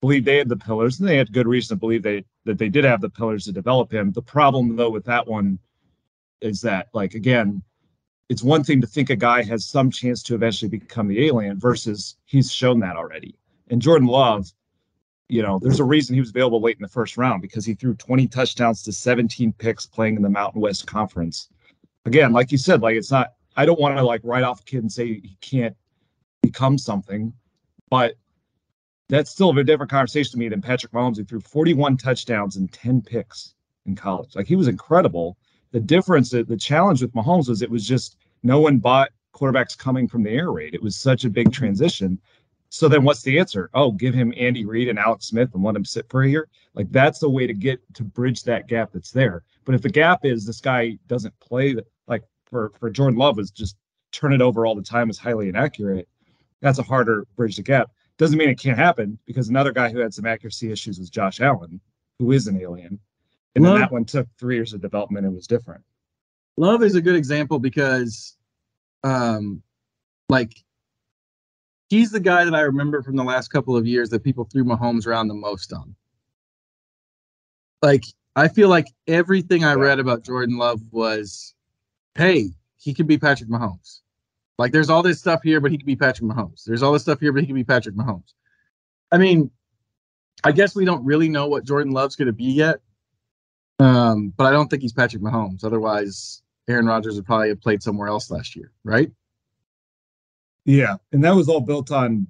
[0.00, 2.68] Believe they had the pillars, and they had good reason to believe they that they
[2.68, 4.12] did have the pillars to develop him.
[4.12, 5.58] The problem though with that one
[6.42, 7.62] is that, like again,
[8.28, 11.58] it's one thing to think a guy has some chance to eventually become the alien
[11.58, 13.34] versus he's shown that already.
[13.70, 14.52] And Jordan Love,
[15.28, 17.74] you know, there's a reason he was available late in the first round because he
[17.74, 21.48] threw 20 touchdowns to 17 picks playing in the Mountain West Conference.
[22.04, 24.64] Again, like you said, like it's not, I don't want to like write off a
[24.64, 25.76] kid and say he can't
[26.42, 27.32] become something,
[27.88, 28.14] but
[29.08, 32.70] that's still a different conversation to me than Patrick Mahomes, who threw 41 touchdowns and
[32.72, 33.54] 10 picks
[33.86, 34.34] in college.
[34.34, 35.36] Like he was incredible.
[35.72, 39.76] The difference, the the challenge with Mahomes was it was just no one bought quarterbacks
[39.76, 40.74] coming from the air raid.
[40.74, 42.20] It was such a big transition.
[42.74, 43.70] So then what's the answer?
[43.72, 46.48] Oh, give him Andy Reid and Alex Smith and let him sit for a year.
[46.74, 49.44] Like that's the way to get to bridge that gap that's there.
[49.64, 51.76] But if the gap is this guy doesn't play
[52.08, 53.76] like for for Jordan Love is just
[54.10, 56.08] turn it over all the time is highly inaccurate.
[56.62, 57.92] That's a harder bridge to gap.
[58.18, 61.40] Doesn't mean it can't happen because another guy who had some accuracy issues was Josh
[61.40, 61.80] Allen,
[62.18, 62.98] who is an alien.
[63.54, 65.84] And then that one took three years of development and was different.
[66.56, 68.36] Love is a good example because,
[69.04, 69.62] um,
[70.28, 70.64] like,
[71.94, 74.64] he's the guy that I remember from the last couple of years that people threw
[74.64, 75.94] Mahomes around the most on.
[77.82, 78.02] Like,
[78.34, 81.54] I feel like everything I read about Jordan Love was,
[82.16, 84.00] hey, he could be Patrick Mahomes.
[84.58, 86.64] Like, there's all this stuff here, but he could be Patrick Mahomes.
[86.64, 88.32] There's all this stuff here, but he could be Patrick Mahomes.
[89.12, 89.50] I mean,
[90.42, 92.80] I guess we don't really know what Jordan Love's going to be yet.
[93.78, 95.64] Um, but I don't think he's Patrick Mahomes.
[95.64, 99.12] Otherwise, Aaron Rodgers would probably have played somewhere else last year, right?
[100.64, 102.26] Yeah, and that was all built on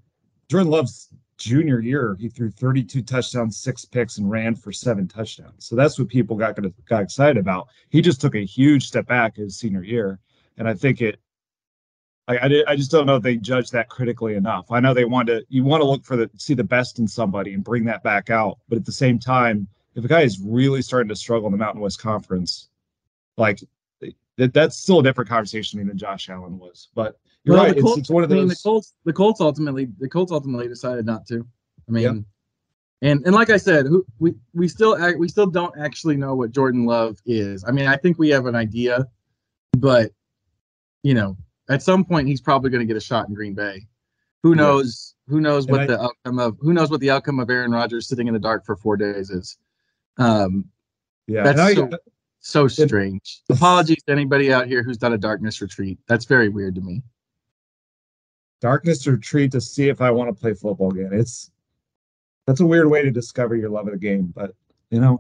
[0.49, 2.16] Jordan Love's junior year.
[2.18, 5.66] He threw 32 touchdowns, six picks, and ran for seven touchdowns.
[5.66, 7.68] So that's what people got got excited about.
[7.90, 10.18] He just took a huge step back his senior year,
[10.57, 11.20] and I think it.
[12.27, 14.70] I I, did, I just don't know if they judge that critically enough.
[14.70, 15.44] I know they want to.
[15.49, 18.31] You want to look for the see the best in somebody and bring that back
[18.31, 21.53] out, but at the same time, if a guy is really starting to struggle in
[21.53, 22.68] the Mountain West Conference,
[23.37, 23.61] like
[24.37, 26.88] that, that's still a different conversation to me than Josh Allen was.
[26.94, 27.75] But you're Well, right.
[27.77, 30.68] the It's, it's one of I mean, the Colts, the Colts ultimately, the Colts ultimately
[30.68, 31.47] decided not to.
[31.88, 32.25] I mean,
[33.03, 36.35] and and like I said, who, we we still act, we still don't actually know
[36.35, 37.64] what Jordan Love is.
[37.66, 39.07] I mean, I think we have an idea,
[39.77, 40.11] but
[41.03, 41.37] you know,
[41.68, 43.87] at some point he's probably going to get a shot in Green Bay.
[44.42, 44.57] Who Yeah.
[44.62, 45.14] knows?
[45.29, 48.09] Who knows what I- the outcome of who knows what the outcome of Aaron Rodgers
[48.09, 49.59] sitting in the dark for four days is.
[50.16, 50.64] Um,
[51.27, 51.99] yeah, that's and I-
[52.44, 53.42] so- strange.
[53.50, 55.98] Apologies to anybody out here who's done a darkness retreat.
[56.09, 57.02] That's very weird to me.
[58.61, 61.11] darkness retreat to see if I want to play football again.
[61.12, 61.50] It's
[62.46, 64.54] that's a weird way to discover your love of the game, but
[64.90, 65.18] you know,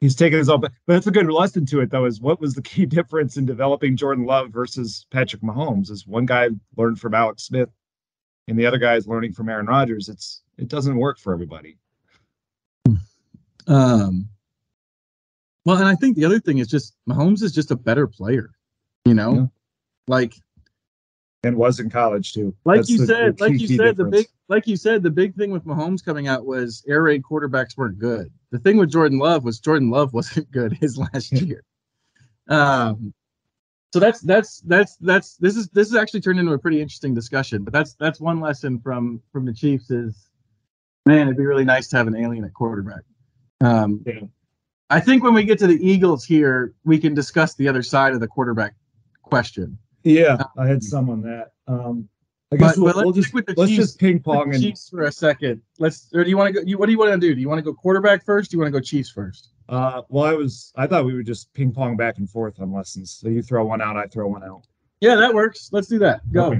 [0.00, 0.60] he's taking his own.
[0.60, 2.04] But that's a good lesson to it, though.
[2.04, 5.90] Is what was the key difference in developing Jordan Love versus Patrick Mahomes?
[5.90, 7.70] Is one guy learned from Alex Smith,
[8.48, 10.08] and the other guy is learning from Aaron Rodgers.
[10.08, 11.76] It's it doesn't work for everybody.
[13.66, 14.28] Um,
[15.64, 18.50] well, and I think the other thing is just Mahomes is just a better player,
[19.04, 19.46] you know, Yeah.
[20.08, 20.34] like
[21.44, 22.54] And was in college too.
[22.64, 25.10] like That's you the- said, the like you said, the big like you said, the
[25.10, 28.30] big thing with Mahomes coming out was air raid quarterbacks weren't good.
[28.50, 31.62] The thing with Jordan Love was Jordan Love wasn't good his last year.
[32.48, 33.14] Um,
[33.92, 37.14] so that's that's that's that's this is this is actually turned into a pretty interesting
[37.14, 37.62] discussion.
[37.62, 40.28] But that's that's one lesson from from the Chiefs is,
[41.06, 43.02] man, it'd be really nice to have an alien at quarterback.
[43.60, 44.20] Um, Yeah.
[44.92, 48.12] I think when we get to the Eagles here, we can discuss the other side
[48.12, 48.74] of the quarterback
[49.22, 49.78] question.
[50.04, 51.52] Yeah, I had some on that.
[51.66, 52.08] Um,
[52.52, 53.86] I guess But, we'll, but let's we'll just let's Chiefs.
[53.86, 55.62] just ping pong and Chiefs for a second.
[55.78, 56.10] Let's.
[56.12, 56.66] Or do you want to go?
[56.66, 57.34] You, what do you want to do?
[57.34, 58.50] Do you want to go quarterback first?
[58.50, 59.48] Do you want to go Chiefs first?
[59.70, 62.70] Uh, well, I was I thought we would just ping pong back and forth on
[62.70, 63.10] lessons.
[63.12, 64.64] So you throw one out, I throw one out.
[65.00, 65.70] Yeah, that works.
[65.72, 66.30] Let's do that.
[66.30, 66.50] Go.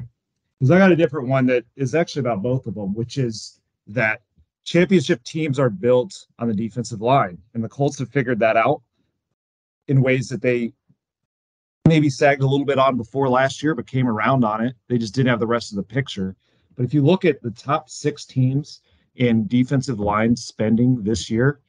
[0.58, 3.60] Because I got a different one that is actually about both of them, which is
[3.88, 4.22] that
[4.64, 8.82] championship teams are built on the defensive line, and the Colts have figured that out
[9.88, 10.72] in ways that they
[11.86, 14.74] maybe sagged a little bit on before last year, but came around on it.
[14.88, 16.36] They just didn't have the rest of the picture.
[16.76, 18.80] But if you look at the top six teams
[19.16, 21.60] in defensive line spending this year,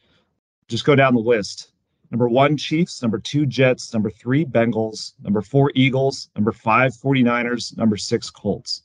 [0.68, 1.72] just go down the list.
[2.12, 3.02] Number one, Chiefs.
[3.02, 3.92] Number two, Jets.
[3.92, 5.14] Number three, Bengals.
[5.24, 6.30] Number four, Eagles.
[6.36, 7.76] Number five, 49ers.
[7.76, 8.84] Number six, Colts.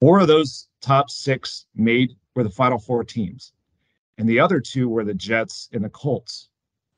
[0.00, 3.52] Four of those top six made were the final four teams.
[4.18, 6.48] and the other two were the Jets and the Colts.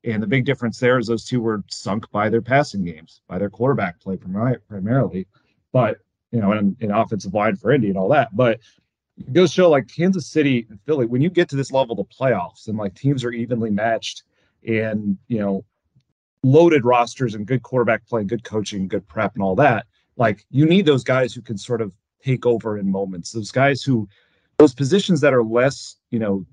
[0.05, 3.38] And the big difference there is those two were sunk by their passing games, by
[3.38, 5.27] their quarterback play primarily,
[5.73, 5.99] but
[6.33, 8.37] you know, and, offensive line for Indy and all that.
[8.37, 8.61] But
[9.16, 12.09] it goes show like Kansas City and Philly, when you get to this level of
[12.09, 14.25] playoffs and like teams are evenly matched
[14.66, 15.64] and you know,
[16.42, 20.66] loaded rosters and good quarterback play, good coaching, good prep, and all that, like you
[20.66, 21.92] need those guys who can sort of
[22.24, 23.32] take over in moments.
[23.32, 24.08] Those guys who
[24.58, 26.46] those positions that are less, you know,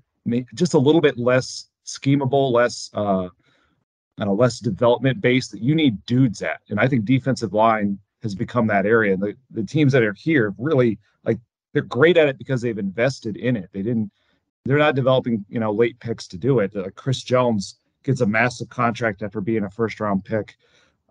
[0.54, 3.28] just a little bit less schemable, less uh
[4.18, 6.60] I don't know, less development based that you need dudes at.
[6.68, 9.14] And I think defensive line has become that area.
[9.14, 11.38] And the, the teams that are here really like
[11.72, 13.70] they're great at it because they've invested in it.
[13.72, 14.10] They didn't
[14.64, 16.76] they're not developing, you know, late picks to do it.
[16.76, 20.56] Uh, Chris Jones gets a massive contract after being a first round pick.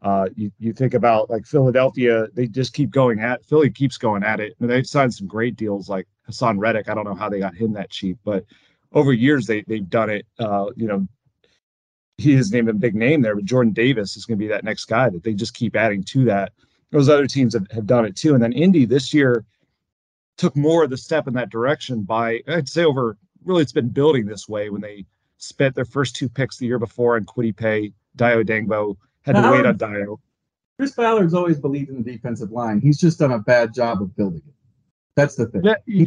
[0.02, 4.24] Uh, you, you think about like Philadelphia, they just keep going at Philly keeps going
[4.24, 4.56] at it.
[4.60, 6.90] And they've signed some great deals like Haason Reddick.
[6.90, 8.44] I don't know how they got him that cheap, but
[8.94, 10.26] over years they they've done it.
[10.40, 11.08] Uh, you know,
[12.18, 14.64] he has named a big name there, but Jordan Davis is going to be that
[14.64, 16.54] next guy that they just keep adding to that.
[16.92, 18.34] Those other teams have, have done it too.
[18.34, 19.46] And then Indy this year
[20.38, 23.90] took more of the step in that direction by I'd say over really it's been
[23.90, 25.06] building this way when they
[25.38, 29.52] spent their first two picks the year before on Kwity Paye, Dayo Odeyingbo, had to
[29.52, 30.18] wait on Dayo.
[30.78, 32.82] Chris Ballard's always believed in the defensive line.
[32.82, 34.54] He's just done a bad job of building it.
[35.16, 35.62] That's the thing.
[35.86, 36.06] Yeah,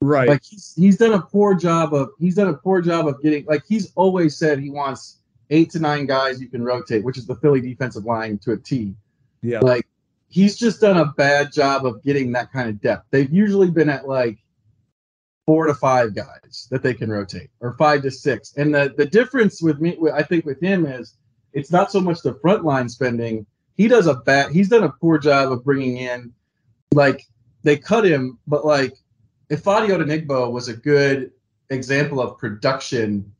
[0.00, 0.28] right.
[0.28, 3.44] Like he's he's done a poor job of he's done a poor job of getting
[3.46, 5.18] like he's always said he wants
[5.50, 8.56] eight to nine guys you can rotate, which is the Philly defensive line to a
[8.56, 8.94] T.
[9.42, 9.60] Yeah.
[9.60, 9.86] Like
[10.28, 13.06] he's just done a bad job of getting that kind of depth.
[13.10, 14.38] They've usually been at like
[15.46, 18.54] four to five guys that they can rotate, or five to six.
[18.56, 21.16] And the the difference with me, I think, with him is
[21.52, 23.46] it's not so much the front line spending.
[23.76, 24.52] He does a bad.
[24.52, 26.32] He's done a poor job of bringing in,
[26.92, 27.26] like
[27.62, 28.96] they cut him, but like
[29.48, 31.32] if Ifeadi Odenigbo was a good
[31.70, 33.32] example of production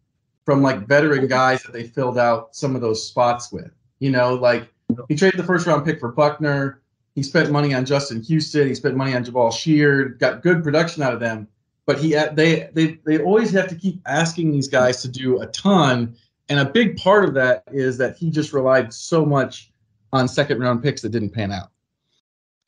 [0.44, 3.70] from like veteran guys that they filled out some of those spots with.
[3.98, 4.68] You know, like
[5.08, 6.80] he traded the first round pick for Buckner.
[7.14, 8.66] He spent money on Justin Houston.
[8.66, 10.18] He spent money on Jabaal Sheard.
[10.18, 11.46] Got good production out of them.
[11.86, 15.46] But he they they they always have to keep asking these guys to do a
[15.48, 16.16] ton.
[16.50, 19.72] And a big part of that is that he just relied so much
[20.12, 21.70] on second round picks that didn't pan out.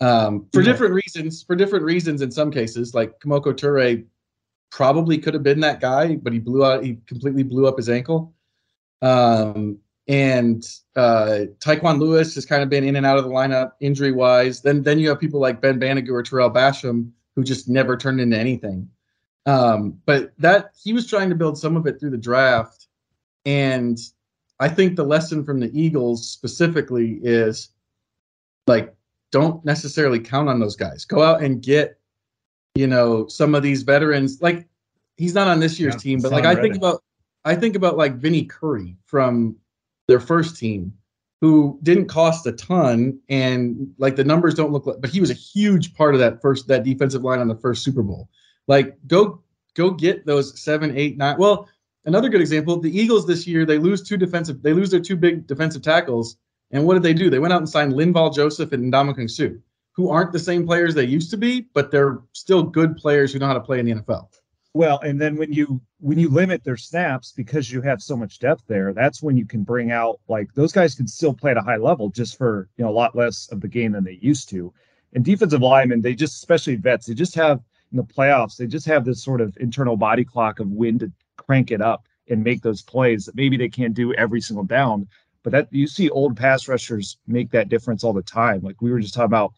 [0.01, 0.73] Um, for yeah.
[0.73, 4.05] different reasons, for different reasons in some cases, like Kemoko Turay
[4.71, 6.85] probably could have been that guy, but he blew out.
[6.85, 8.33] He completely blew up his ankle.
[9.03, 10.65] Um, and
[10.97, 14.63] uh, Tyquan Lewis has kind of been in and out of the lineup injury wise.
[14.63, 18.21] Then then you have people like Ben Banogu or Tarell Basham who just never turned
[18.21, 18.89] into anything.
[19.47, 22.82] Um, but that he was trying to build some of it through the draft,
[23.45, 23.99] and
[24.61, 27.71] I think the lesson from the Eagles specifically is
[28.67, 28.95] like
[29.31, 31.05] don't necessarily count on those guys.
[31.05, 31.99] Go out and get
[32.75, 34.67] you know, some of these veterans, like
[35.17, 37.03] he's not on this year's yeah, team, but like I think about
[37.45, 39.57] I think about like Vinny Curry from
[40.09, 40.93] their first team,
[41.41, 45.31] who didn't cost a ton, and like the numbers don't look like, but he was
[45.31, 48.29] a huge part of that first that defensive line on the first Super Bowl.
[48.69, 49.43] Like go
[49.75, 51.37] go get those seven, eight, nine.
[51.39, 51.69] Well,
[52.05, 55.17] another good example, the Eagles this year they lose two defensive, they lose their two
[55.17, 56.37] big defensive tackles,
[56.71, 57.31] and what did they do?
[57.31, 59.59] They went out and signed Linval Joseph and Ndamukong Suh,
[59.93, 63.39] who aren't the same players they used to be, but they're still good players who
[63.39, 64.29] know how to play in the NFL.
[64.75, 68.39] Well, and then when you when you limit their snaps because you have so much
[68.39, 71.59] depth there, that's when you can bring out like those guys can still play at
[71.59, 74.19] a high level just for you know a lot less of the game than they
[74.23, 74.73] used to.
[75.13, 77.61] And defensive linemen, they just especially vets, they just have
[77.91, 81.13] in the playoffs, they just have this sort of internal body clock of when to
[81.53, 85.07] crank it up and make those plays that maybe they can't do every single down.
[85.43, 88.63] But that you see old pass rushers make that difference all the time.
[88.63, 89.53] Like we were just talking about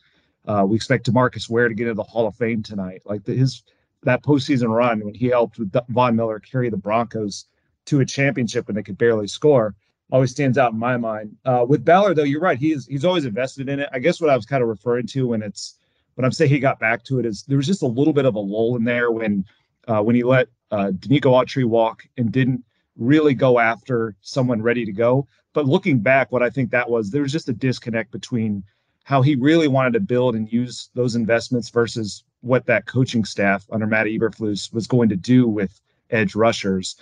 [0.46, 3.02] uh, we expect Demarcus Ware to get into the Hall of Fame tonight.
[3.04, 3.62] Like the, his
[4.02, 7.46] that postseason run when he helped with Von Miller carry the Broncos
[7.86, 9.76] to a championship when they could barely score
[10.10, 11.36] always stands out in my mind.
[11.44, 12.58] Uh, with Ballard, though, you're right.
[12.58, 13.88] He's he's always invested in it.
[13.92, 15.78] I guess what I was kind of referring to when it's
[16.16, 18.24] when I'm saying he got back to it is there was just a little bit
[18.24, 19.44] of a lull in there when
[19.86, 22.64] uh, when he let uh, Denico Autry walk and didn't
[22.96, 25.28] really go after someone ready to go.
[25.52, 28.64] But looking back, what I think that was there was just a disconnect between
[29.04, 33.66] how he really wanted to build and use those investments versus what that coaching staff
[33.70, 36.96] under Matt Eberflus was going to do with edge rushers.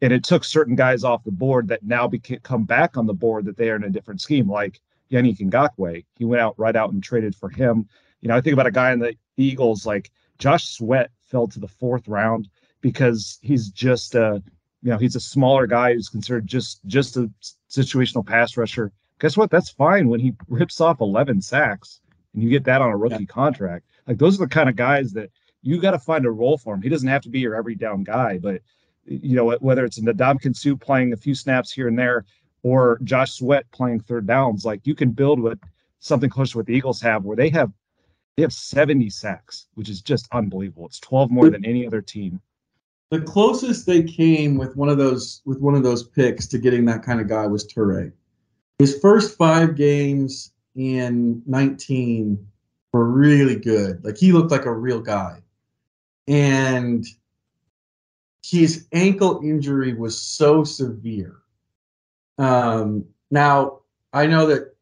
[0.00, 3.14] And it took certain guys off the board that now became come back on the
[3.14, 6.04] board that they are in a different scheme, like Yannick Ngakoue.
[6.16, 7.88] He went out right out and traded for him.
[8.20, 11.58] You know, I think about a guy in the Eagles like Josh Sweat fell to
[11.58, 12.48] the fourth round
[12.88, 14.42] because he's just a
[14.82, 17.30] you know he's a smaller guy who's considered just just a
[17.68, 19.50] situational pass rusher guess what?
[19.50, 22.00] That's fine when he rips off 11 sacks
[22.34, 23.26] and you get that on a rookie yeah.
[23.26, 23.86] contract.
[24.06, 25.30] Like those are the kind of guys that
[25.62, 26.82] you got to find a role for him.
[26.82, 28.62] He doesn't have to be your every down guy, but
[29.04, 32.24] you know, whether it's Ndamukong Suh playing a few snaps here and there,
[32.62, 35.60] or Josh Sweat playing third downs, like you can build with
[36.00, 37.72] something close to what the Eagles have, where they have
[38.36, 40.86] they have 70 sacks, which is just unbelievable.
[40.86, 42.40] It's 12 more than any other team.
[43.10, 46.84] The closest they came with one of those with one of those picks to getting
[46.86, 48.12] that kind of guy was Turay.
[48.78, 52.46] His first five games in 19
[52.92, 54.04] were really good.
[54.04, 55.40] Like he looked like a real guy.
[56.28, 57.06] And
[58.44, 61.36] his ankle injury was so severe.
[62.38, 63.80] Um, now,
[64.12, 64.74] I know that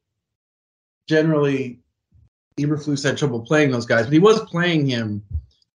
[1.08, 1.80] generally
[2.58, 5.22] Eberflus had trouble playing those guys, but he was playing him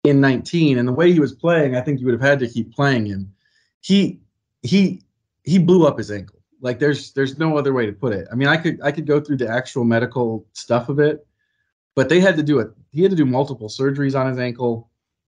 [0.07, 2.47] in 19, and the way he was playing, I think you would have had to
[2.47, 3.33] keep playing him.
[3.81, 4.21] He
[4.61, 5.01] he
[5.43, 6.39] he blew up his ankle.
[6.61, 8.27] Like there's there's no other way to put it.
[8.31, 11.25] I mean, I could I could go through the actual medical stuff of it,
[11.95, 12.69] but they had to do it.
[12.91, 14.89] He had to do multiple surgeries on his ankle.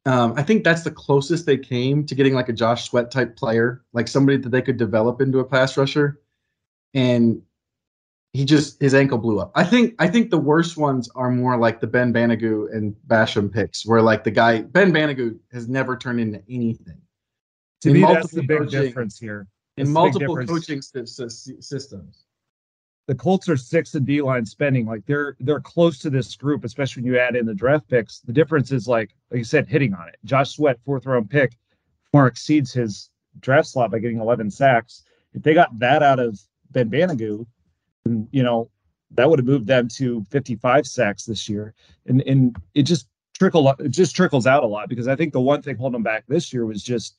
[0.05, 3.35] Um, I think that's the closest they came to getting like a Josh Sweat type
[3.37, 6.21] player, like somebody that they could develop into a pass rusher.
[6.95, 7.43] And
[8.37, 9.51] he just his ankle blew up.
[9.55, 13.51] I think I think the worst ones are more like the Ben Banogu and Basham
[13.51, 17.01] picks, where like the guy Ben Banogu has never turned into anything.
[17.81, 19.49] To in me, that's the big coaching, difference here.
[19.77, 22.25] That's in multiple coaching systems.
[23.07, 24.85] The Colts are six in D line spending.
[24.85, 28.21] Like they're they're close to this group, especially when you add in the draft picks.
[28.21, 30.17] The difference is like like you said, hitting on it.
[30.27, 31.57] Josh Sweat, fourth round pick,
[32.13, 33.09] far exceeds his
[33.41, 35.05] draft slot by getting 11 sacks.
[35.33, 36.39] If they got that out of
[36.71, 37.47] Ben Banogu,
[38.07, 38.71] and, you know,
[39.13, 41.75] that would have moved them to 55 sacks this year.
[42.07, 45.41] And and it just trickle it just trickles out a lot because I think the
[45.41, 47.17] one thing holding them back this year was just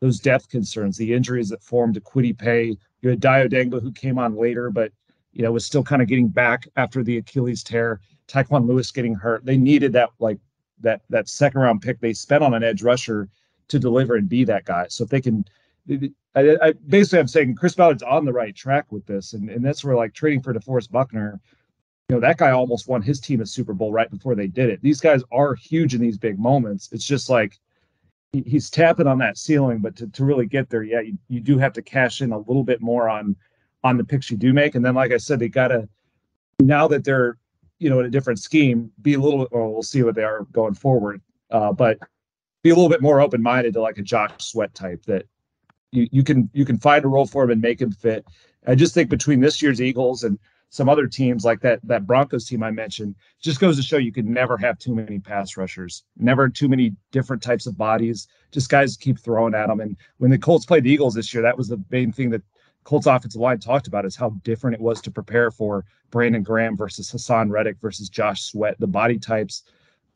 [0.00, 2.76] those depth concerns, the injuries that formed to Kwity Paye.
[3.02, 4.92] You had Odeyingbo who came on later, but
[5.32, 8.00] you know was still kind of getting back after the Achilles tear.
[8.28, 9.44] Tyquan Lewis getting hurt.
[9.44, 10.38] They needed that like
[10.80, 13.28] that that second round pick they spent on an edge rusher
[13.68, 14.86] to deliver and be that guy.
[14.88, 15.44] So if they can
[16.34, 19.64] I, I, basically I'm saying Chris Ballard's on the right track with this, and and
[19.64, 21.40] that's where like trading for DeForest Buckner,
[22.08, 24.70] you know, that guy almost won his team a Super Bowl right before they did
[24.70, 24.82] it.
[24.82, 26.88] These guys are huge in these big moments.
[26.92, 27.58] It's just like
[28.32, 31.40] he, he's tapping on that ceiling, but to, to really get there, yeah, you, you
[31.40, 33.36] do have to cash in a little bit more on
[33.82, 35.88] on the picks you do make, and then like I said, they gotta
[36.60, 37.38] now that they're
[37.78, 39.48] you know in a different scheme, be a little.
[39.50, 41.98] Well, we'll see what they are going forward, uh, but
[42.62, 45.26] be a little bit more open minded to like a Josh Sweat type that
[45.92, 48.24] you, you can you can find a role for him and make him fit.
[48.66, 50.38] I just think between this year's Eagles and
[50.70, 54.12] some other teams like that that Broncos team I mentioned, just goes to show you
[54.12, 58.28] can never have too many pass rushers, never too many different types of bodies.
[58.52, 59.80] Just guys keep throwing at them.
[59.80, 62.42] And when the Colts played the Eagles this year, that was the main thing that
[62.84, 66.76] Colts offensive line talked about is how different it was to prepare for Brandon Graham
[66.76, 68.78] versus Haason Reddick versus Josh Sweat.
[68.78, 69.64] The body types,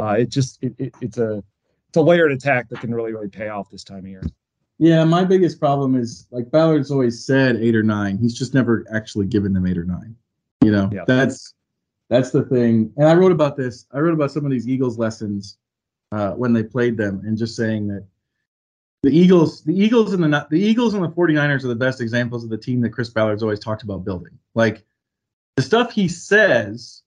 [0.00, 1.42] uh, it just it, it, it's a
[1.88, 4.22] it's a layered attack that can really really pay off this time of year.
[4.78, 8.18] Yeah, my biggest problem is like Ballard's always said eight or nine.
[8.18, 10.16] He's just never actually given them eight or nine.
[10.62, 11.06] You know, yep.
[11.06, 11.54] that's
[12.10, 12.92] that's the thing.
[12.96, 13.86] And I wrote about this.
[13.92, 15.58] I wrote about some of these Eagles lessons
[16.10, 18.04] uh, when they played them, and just saying that
[19.04, 22.42] the Eagles, the Eagles and the the Eagles and the 49ers are the best examples
[22.42, 24.36] of the team that Chris Ballard's always talked about building.
[24.54, 24.84] Like
[25.56, 27.02] the stuff he says,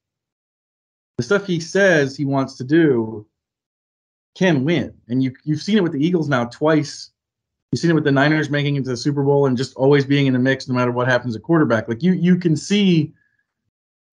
[1.18, 3.26] the stuff he says he wants to do
[4.36, 4.93] can win.
[5.09, 7.11] And you you've seen it with the Eagles now twice
[7.72, 10.05] You've seen it with the Niners making it to the Super Bowl and just always
[10.05, 11.88] being in the mix no matter what happens at quarterback.
[11.88, 13.13] Like you you can see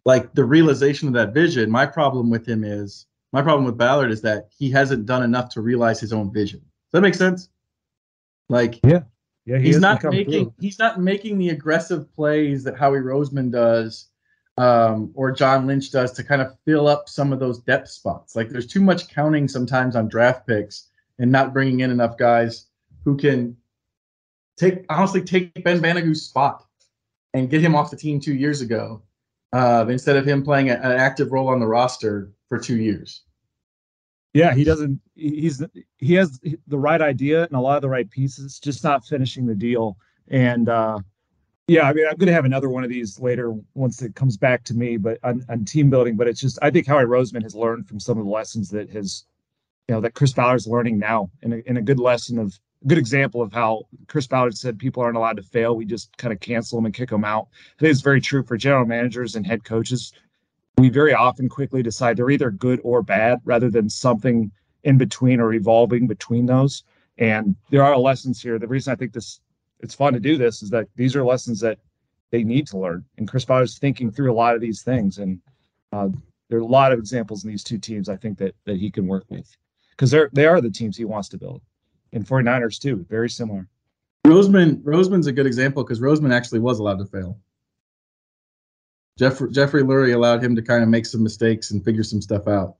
[0.05, 1.71] like the realization of that vision.
[1.71, 5.51] My problem with him is my problem with Ballard is that he hasn't done enough
[5.51, 6.61] to realize his own vision.
[6.61, 7.49] Does that make sense?
[8.49, 9.01] Like yeah.
[9.47, 10.55] Yeah, he he's not making through.
[10.59, 14.09] he's not making the aggressive plays that Howie Roseman does
[14.57, 18.37] um, or John Lynch does to kind of fill up some of those depth spots.
[18.37, 20.89] Like there's too much counting sometimes on draft picks
[21.19, 22.67] and not bringing in enough guys
[23.05, 23.57] who can
[24.57, 26.65] take honestly take Ben Banogu's spot
[27.33, 29.03] and get him off the team two years ago
[29.53, 33.23] uh, instead of him playing a, an active role on the roster for two years.
[34.33, 35.01] Yeah, he doesn't.
[35.15, 35.63] He's
[35.99, 39.47] he has the right idea and a lot of the right pieces, just not finishing
[39.47, 39.97] the deal.
[40.29, 40.99] And uh,
[41.69, 44.37] yeah, I mean, I'm going to have another one of these later once it comes
[44.37, 46.17] back to me, but on, on team building.
[46.17, 48.91] But it's just I think Howie Roseman has learned from some of the lessons that
[48.91, 49.25] his,
[49.89, 52.99] you know, that Chris Ballard's learning now, in a, in a good lesson of good
[52.99, 55.77] example of how Chris Ballard said people aren't allowed to fail.
[55.77, 57.49] We just kind of cancel them and kick them out.
[57.79, 60.13] I think it's very true for general managers and head coaches.
[60.77, 64.51] We very often quickly decide they're either good or bad rather than something
[64.83, 66.85] in between or evolving between those.
[67.19, 68.59] And there are lessons here.
[68.59, 69.41] The reason I think this
[69.81, 71.79] it's fun to do this is that these are lessons that
[72.31, 73.05] they need to learn.
[73.19, 75.19] And Chris is thinking through a lot of these things.
[75.19, 75.41] And
[75.93, 76.09] uh,
[76.49, 78.91] there are a lot of examples in these two teams I think that that he
[78.91, 79.57] can work with
[79.91, 81.63] because they're they are the teams he wants to build
[82.15, 83.69] and 49ers too, very similar.
[84.27, 87.39] Roseman Roseman's a good example because Roseman actually was allowed to fail.
[89.19, 92.49] Jeff, Jeffrey Lurie allowed him to kind of make some mistakes and figure some stuff
[92.49, 92.77] out.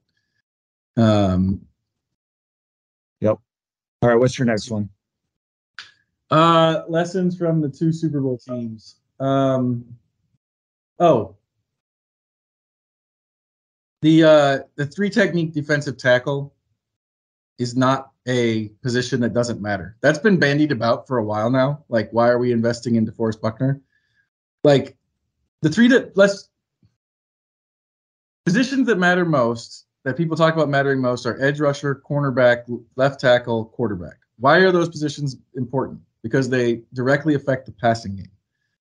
[0.97, 1.61] Um,
[3.21, 3.39] yep.
[4.03, 4.19] All right.
[4.19, 4.89] What's your next one?
[6.31, 8.97] Uh, lessons from the two Super Bowl teams.
[9.21, 9.85] Um,
[10.99, 11.37] oh,
[14.03, 16.55] the uh, the three technique defensive tackle
[17.59, 19.97] is not a position that doesn't matter.
[20.01, 21.85] That's been bandied about for a while now.
[21.89, 23.81] Like, why are we investing in DeForest Buckner?
[24.63, 24.97] Like,
[25.63, 26.49] the three that less
[28.45, 32.65] positions that matter most that people talk about mattering most are edge rusher, cornerback,
[32.97, 34.19] left tackle, quarterback.
[34.39, 36.01] Why are those positions important?
[36.23, 38.31] Because they directly affect the passing game.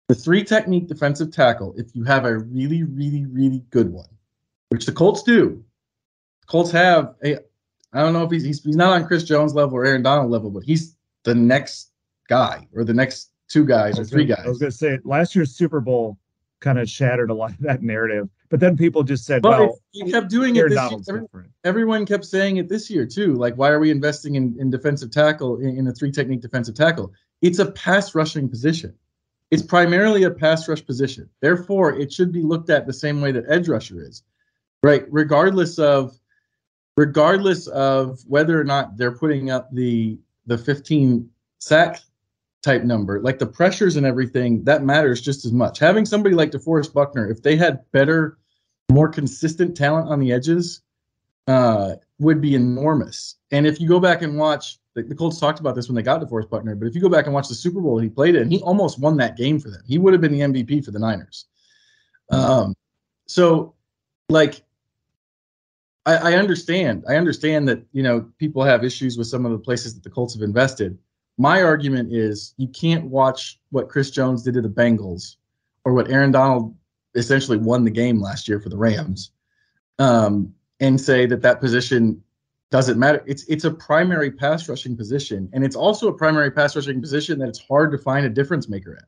[0.07, 4.09] The three technique defensive tackle, if you have a really, really, really good one,
[4.69, 5.63] which the Colts do,
[6.47, 7.37] Colts have a
[7.93, 10.31] I don't know if he's, he's he's not on Chris Jones level or Aaron Donald
[10.31, 11.91] level, but he's the next
[12.29, 14.45] guy or the next two guys or three gonna, guys.
[14.45, 16.17] I was going to say last year's Super Bowl
[16.61, 19.79] kind of shattered a lot of that narrative, but then people just said, but "Well,
[19.91, 21.25] he kept doing Aaron it." This year.
[21.33, 23.33] Every, everyone kept saying it this year too.
[23.33, 26.75] Like, why are we investing in, in defensive tackle in, in a three technique defensive
[26.75, 27.11] tackle?
[27.41, 28.93] It's a pass rushing position.
[29.49, 31.29] It's primarily a pass rush position.
[31.41, 34.23] Therefore, it should be looked at the same way that edge rusher is,
[34.81, 35.03] right?
[35.09, 36.17] Regardless of
[37.01, 41.27] regardless of whether or not they're putting up the the 15
[41.57, 41.99] sack
[42.61, 45.79] type number, like the pressures and everything, that matters just as much.
[45.79, 48.37] Having somebody like DeForest Buckner, if they had better,
[48.91, 50.81] more consistent talent on the edges,
[51.47, 53.37] uh, would be enormous.
[53.49, 56.03] And if you go back and watch, the, the Colts talked about this when they
[56.03, 58.35] got DeForest Buckner, but if you go back and watch the Super Bowl he played
[58.35, 59.81] in, he almost won that game for them.
[59.87, 61.45] He would have been the MVP for the Niners.
[62.29, 62.75] Um,
[63.27, 63.73] so,
[64.29, 64.63] like,
[66.05, 67.03] I, I understand.
[67.07, 70.09] I understand that you know people have issues with some of the places that the
[70.09, 70.97] Colts have invested.
[71.37, 75.37] My argument is you can't watch what Chris Jones did to the Bengals
[75.85, 76.75] or what Aaron Donald
[77.15, 79.31] essentially won the game last year for the Rams
[79.99, 82.21] um, and say that that position
[82.71, 83.23] doesn't matter.
[83.27, 87.39] It's it's a primary pass rushing position, and it's also a primary pass rushing position
[87.39, 89.05] that it's hard to find a difference maker at.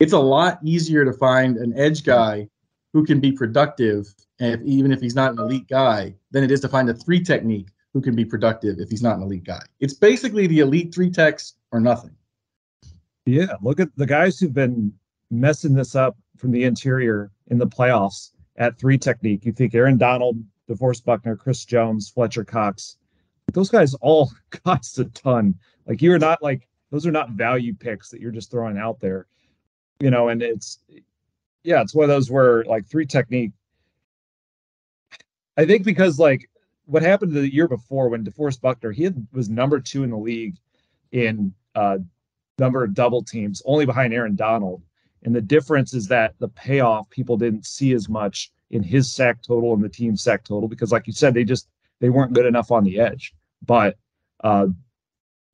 [0.00, 2.48] It's a lot easier to find an edge guy
[2.92, 6.60] who can be productive if, even if he's not an elite guy, than it is
[6.60, 9.62] to find a three technique who can be productive if he's not an elite guy.
[9.80, 12.14] It's basically the elite three techs or nothing.
[13.24, 14.92] Yeah, look at the guys who've been
[15.30, 19.44] messing this up from the interior in the playoffs at three technique.
[19.44, 20.36] You think Aaron Donald,
[20.68, 22.98] DeForest Buckner, Chris Jones, Fletcher Cox.
[23.52, 24.30] Those guys all
[24.64, 25.54] cost a ton.
[25.86, 29.26] Like you're not like those are not value picks that you're just throwing out there.
[30.00, 30.80] You know, and it's
[31.62, 33.52] yeah, it's one of those where like three technique
[35.56, 36.48] I think because like
[36.86, 40.16] what happened the year before when DeForest Buckner, he had, was number two in the
[40.16, 40.56] league
[41.12, 41.98] in uh,
[42.58, 44.82] number of double teams, only behind Aaron Donald.
[45.22, 49.42] And the difference is that the payoff people didn't see as much in his sack
[49.42, 51.68] total and the team sack total because, like you said, they just
[52.00, 53.34] they weren't good enough on the edge.
[53.64, 53.96] But
[54.42, 54.66] uh,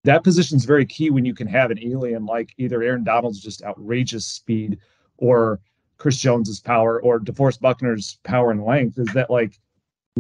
[0.05, 3.41] that position is very key when you can have an alien like either Aaron Donald's
[3.41, 4.79] just outrageous speed
[5.19, 5.61] or
[5.99, 8.99] Chris Jones's power or DeForest Buckner's power and length.
[8.99, 9.61] Is that like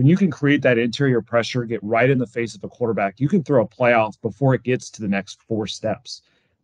[0.00, 3.20] when you can create that interior pressure, get right in the face of a quarterback,
[3.20, 6.22] you can throw a playoff before it gets to the next four steps.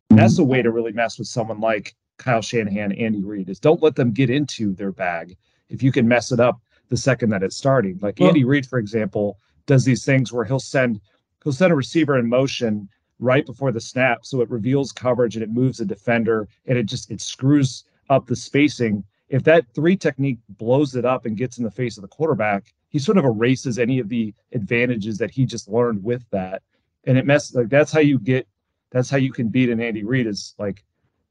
[0.08, 3.60] And that's a way to really mess with someone like Kyle Shanahan, Andy Reid, is
[3.60, 5.36] don't let them get into their bag.
[5.68, 8.64] If you can mess it up the second that it's starting, like well, Andy Reid,
[8.64, 10.98] for example, does these things where he'll send
[11.44, 15.42] he'll send a receiver in motion right before the snap, so it reveals coverage and
[15.42, 19.04] it moves the defender, and it just it screws up the spacing.
[19.28, 22.72] If that three technique blows it up and gets in the face of the quarterback,
[22.96, 26.62] he sort of erases any of the advantages that he just learned with that.
[27.04, 28.48] And it messes like that's how you get
[28.90, 30.82] that's how you can beat an Andy Reid is like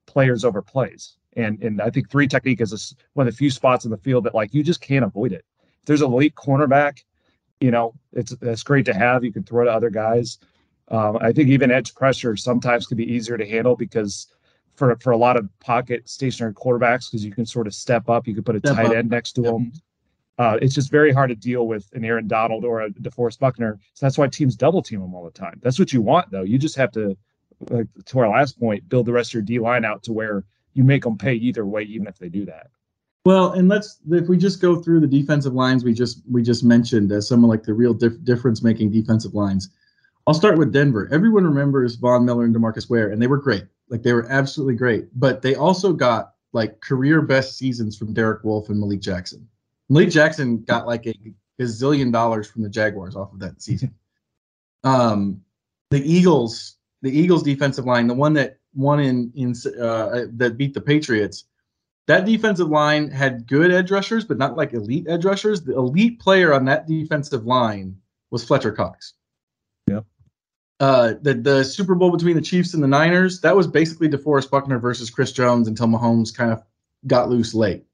[0.05, 1.17] players over plays.
[1.35, 3.97] And and I think three technique is a, one of the few spots in the
[3.97, 5.43] field that like you just can't avoid it.
[5.79, 6.99] If there's a late cornerback,
[7.59, 9.23] you know, it's it's great to have.
[9.23, 10.37] You can throw to other guys.
[10.89, 14.27] Um, I think even edge pressure sometimes can be easier to handle because
[14.75, 18.27] for for a lot of pocket stationary quarterbacks, because you can sort of step up,
[18.27, 18.95] you can put a step tight up.
[18.95, 19.53] end next to yep.
[19.53, 19.71] them.
[20.37, 23.79] Uh, it's just very hard to deal with an Aaron Donald or a DeForest Buckner.
[23.93, 25.59] So that's why teams double team them all the time.
[25.63, 26.43] That's what you want, though.
[26.43, 27.17] You just have to,
[27.69, 30.43] like, to our last point, build the rest of your D line out to where
[30.73, 32.67] you make them pay either way, even if they do that.
[33.25, 36.63] Well, and let's if we just go through the defensive lines we just we just
[36.63, 39.69] mentioned as some of like the real dif- difference making defensive lines.
[40.27, 41.09] I'll start with Denver.
[41.11, 43.65] Everyone remembers Von Miller and Demarcus Ware, and they were great.
[43.89, 45.07] Like they were absolutely great.
[45.19, 49.47] But they also got like career best seasons from Derek Wolfe and Malik Jackson.
[49.89, 51.13] Malik Jackson got like a
[51.59, 53.93] gazillion dollars from the Jaguars off of that season.
[54.83, 55.41] Um,
[55.89, 60.73] the Eagles, the Eagles defensive line, the one that one in in uh, that beat
[60.73, 61.45] the Patriots.
[62.07, 65.63] That defensive line had good edge rushers, but not like elite edge rushers.
[65.63, 67.97] The elite player on that defensive line
[68.29, 69.13] was Fletcher Cox.
[69.89, 70.05] Yep.
[70.79, 74.51] Uh, the the Super Bowl between the Chiefs and the Niners that was basically DeForest
[74.51, 76.61] Buckner versus Chris Jones until Mahomes kind of
[77.07, 77.85] got loose late.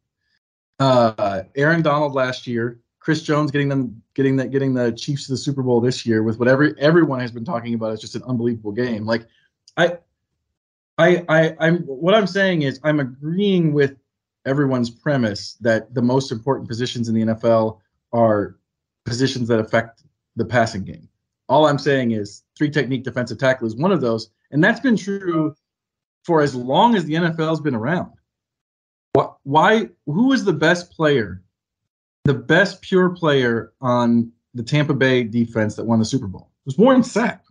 [0.82, 5.34] Uh, Aaron Donald last year, Chris Jones getting them getting that getting the Chiefs to
[5.34, 8.24] the Super Bowl this year with whatever everyone has been talking about is just an
[8.24, 9.06] unbelievable game.
[9.06, 9.28] Like
[9.78, 10.00] I
[10.98, 13.96] I I I'm what I'm saying is I'm agreeing with
[14.48, 17.78] everyone's premise that the most important positions in the NFL
[18.12, 18.56] are
[19.06, 20.02] positions that affect
[20.36, 21.08] the passing game.
[21.48, 24.98] All I'm saying is three technique defensive tackle is one of those, and that's been
[24.98, 25.56] true
[26.24, 28.14] for as long as the NFL's been around.
[29.44, 29.90] Why?
[30.06, 31.42] Who is the best player,
[32.24, 36.50] the best pure player on the Tampa Bay defense that won the Super Bowl?
[36.62, 37.42] It was Warren Sapp.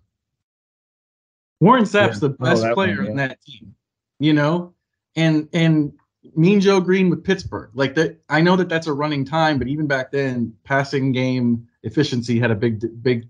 [1.61, 2.29] Warren Sapp's yeah.
[2.29, 3.11] the oh, best oh, player one, yeah.
[3.11, 3.75] in that team,
[4.19, 4.75] you know,
[5.17, 5.93] and and
[6.35, 7.71] Mean Joe Greene with Pittsburgh.
[7.75, 11.69] Like that, I know that that's a running time, but even back then, passing game
[11.83, 13.29] efficiency had a big big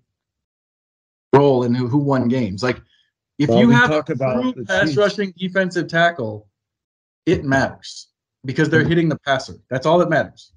[1.32, 2.62] role in who, who won games.
[2.62, 2.80] Like
[3.38, 6.46] if well, you have a true pass rushing defensive tackle,
[7.26, 8.09] it matters
[8.44, 8.88] because they're mm-hmm.
[8.88, 9.54] hitting the passer.
[9.68, 10.52] That's all that matters.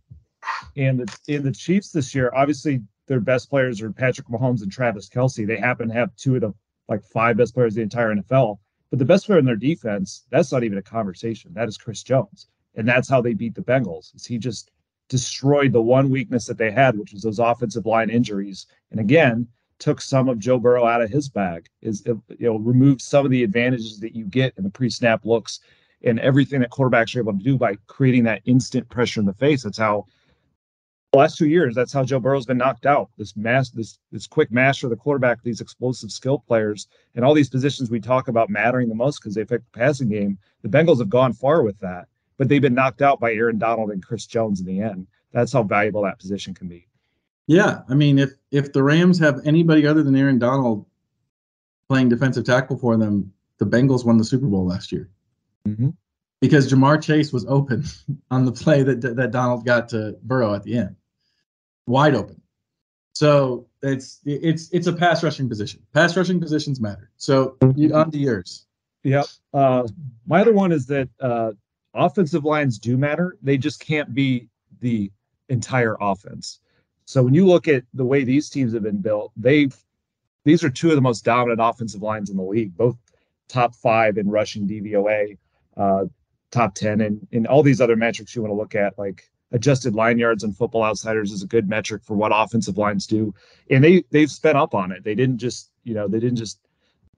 [0.76, 4.72] And the in the Chiefs this year, obviously their best players are Patrick Mahomes and
[4.72, 5.46] Travis Kelce.
[5.46, 6.54] They happen to have two of the
[6.90, 8.60] like five best players in the entire NFL.
[8.90, 11.52] But the best player in their defense, that's not even a conversation.
[11.54, 12.48] That is Chris Jones.
[12.76, 14.14] And that's how they beat the Bengals.
[14.16, 14.72] Is he just
[15.10, 18.66] destroyed the one weakness that they had, which was those offensive line injuries.
[18.92, 19.48] And again,
[19.80, 21.68] took some of Joe Burrow out of his bag.
[21.82, 25.60] Is you know removed some of the advantages that you get in the pre-snap looks
[26.04, 29.34] and everything that quarterbacks are able to do by creating that instant pressure in the
[29.34, 29.64] face.
[29.64, 30.06] That's how
[31.14, 33.10] the last two years, that's how Joe Burrow's been knocked out.
[33.18, 37.36] This mass, this this quick master of the quarterback, these explosive skill players, and all
[37.36, 40.40] these positions we talk about mattering the most because they affect the passing game.
[40.64, 43.92] The Bengals have gone far with that, but they've been knocked out by Aaron Donald
[43.92, 45.06] and Chris Jones in the end.
[45.32, 46.88] That's how valuable that position can be.
[47.46, 50.86] Yeah, I mean, if if the Rams have anybody other than Aaron Donald
[51.88, 55.10] playing defensive tackle for them, the Bengals won the Super Bowl last year.
[55.68, 55.90] Mm-hmm.
[56.42, 57.86] Because Ja'Marr Chase was open
[58.32, 60.96] on the play that that Donald got to Burrow at the end,
[61.86, 62.42] wide open.
[63.14, 65.82] So it's it's it's a pass rushing position.
[65.94, 67.12] Pass rushing positions matter.
[67.18, 68.66] So on to yours.
[69.04, 69.26] Yep.
[69.54, 69.88] Uh,
[70.26, 71.52] my other one is that uh,
[71.94, 73.38] offensive lines do matter.
[73.42, 74.50] They just can't be
[74.80, 75.12] the
[75.50, 76.60] entire offense.
[77.06, 79.76] So when you look at the way these teams have been built, they've
[80.46, 82.98] these are two of the most dominant offensive lines in the league, both
[83.48, 85.38] top five in rushing DVOA,
[85.78, 86.06] uh,
[86.52, 89.96] top 10, and, and all these other metrics you want to look at, like adjusted
[89.96, 93.34] line yards and football outsiders is a good metric for what offensive lines do.
[93.70, 95.04] And they they've spent up on it.
[95.04, 96.60] They didn't just, you know, they didn't just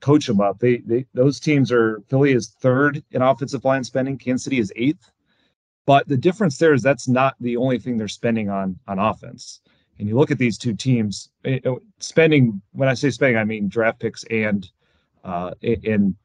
[0.02, 0.60] coach them up.
[0.60, 4.72] They they those teams are Philly is third in offensive line spending, Kansas City is
[4.76, 5.10] eighth.
[5.86, 9.62] But the difference there is that's not the only thing they're spending on on offense.
[9.98, 12.62] And you look at these two teams, eh, eh, spending.
[12.74, 14.70] When I say spending, I mean draft picks and
[15.24, 16.16] uh, in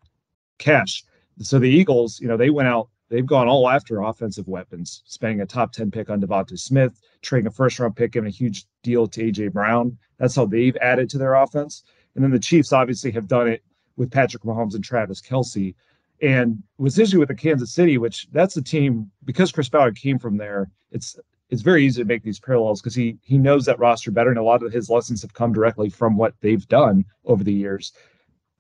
[0.59, 1.05] cash.
[1.43, 5.41] So the Eagles, you know, they went out, they've gone all after offensive weapons, spending
[5.41, 8.67] a top 10 pick on DeVonta Smith, trading a first round pick, giving a huge
[8.83, 9.97] deal to AJ Brown.
[10.19, 11.83] That's how they've added to their offense.
[12.15, 13.63] And then the Chiefs obviously have done it
[13.97, 15.75] with Patrick Mahomes and Travis Kelce.
[16.21, 20.19] And was issue with the Kansas City, which that's a team because Chris Ballard came
[20.19, 20.71] from there.
[20.91, 21.19] It's
[21.49, 24.39] it's very easy to make these parallels because he he knows that roster better, and
[24.39, 27.95] a lot of his lessons have come directly from what they've done over the years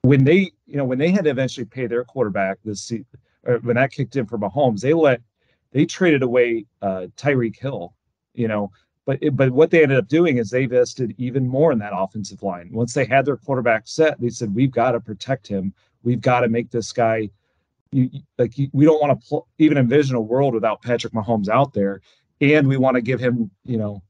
[0.03, 2.92] when they, you know, when they had to eventually pay their quarterback this
[3.44, 5.20] or when that kicked in for Mahomes, they let
[5.72, 7.94] they traded away uh, Tyreek Hill,
[8.34, 8.70] you know,
[9.07, 12.42] but but what they ended up doing is they invested even more in that offensive
[12.42, 12.70] line.
[12.72, 15.72] Once they had their quarterback set, they said we've got to protect him.
[16.03, 17.30] We've got to make this guy.
[17.92, 21.48] You, like you, we don't want to pl- even envision a world without Patrick Mahomes
[21.48, 22.03] out there,
[22.40, 24.01] and we want to give him, you know,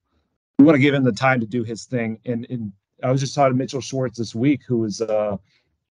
[0.59, 2.18] we want to give him the time to do his thing.
[2.26, 2.72] And, and
[3.03, 5.38] I was just talking to Mitchell Schwartz this week, who was uh,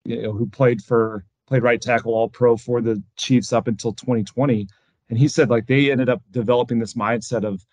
[0.07, 3.93] you know, who played for played right tackle all pro for the Chiefs up until
[3.93, 4.67] 2020.
[5.09, 7.65] And he said like they ended up developing this mindset of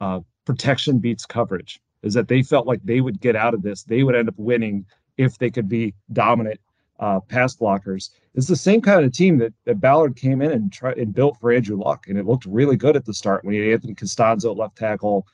[0.00, 3.82] uh, protection beats coverage, is that they felt like they would get out of this,
[3.82, 4.86] they would end up winning
[5.16, 6.60] if they could be dominant
[7.00, 8.10] uh, pass blockers.
[8.34, 11.38] It's the same kind of team that, that Ballard came in and tried and built
[11.40, 13.94] for Andrew Luck, and it looked really good at the start when he had Anthony
[13.94, 15.26] Castonzo at left tackle,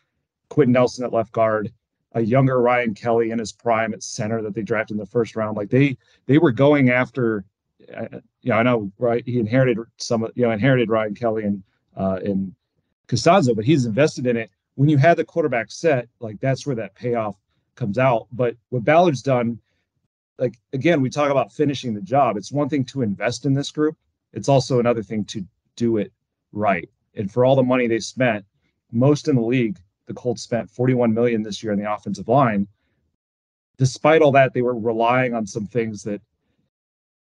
[0.49, 1.73] Quenton Nelson at left guard,
[2.17, 5.37] a younger Ryan Kelly in his prime at center that they drafted in the first
[5.37, 5.57] round.
[5.57, 7.45] Like they they were going after.
[7.95, 9.23] Uh, you know, I know right.
[9.25, 10.27] He inherited some.
[10.35, 11.63] You know, inherited Ryan Kelly and
[11.97, 12.55] uh, and
[13.07, 14.51] Castonzo, but he's invested in it.
[14.77, 17.37] When you had the quarterback set, like that's where that payoff
[17.75, 18.29] comes out.
[18.33, 19.61] But what Ballard's done,
[20.39, 22.39] like again, we talk about finishing the job.
[22.39, 23.97] It's one thing to invest in this group.
[24.33, 25.45] It's also another thing to
[25.77, 26.13] do it
[26.53, 26.89] right.
[27.15, 28.45] And for all the money they spent,
[28.91, 32.67] most in the league, the Colts spent 41 million this year on the offensive line.
[33.79, 36.21] Despite all that, they were relying on some things that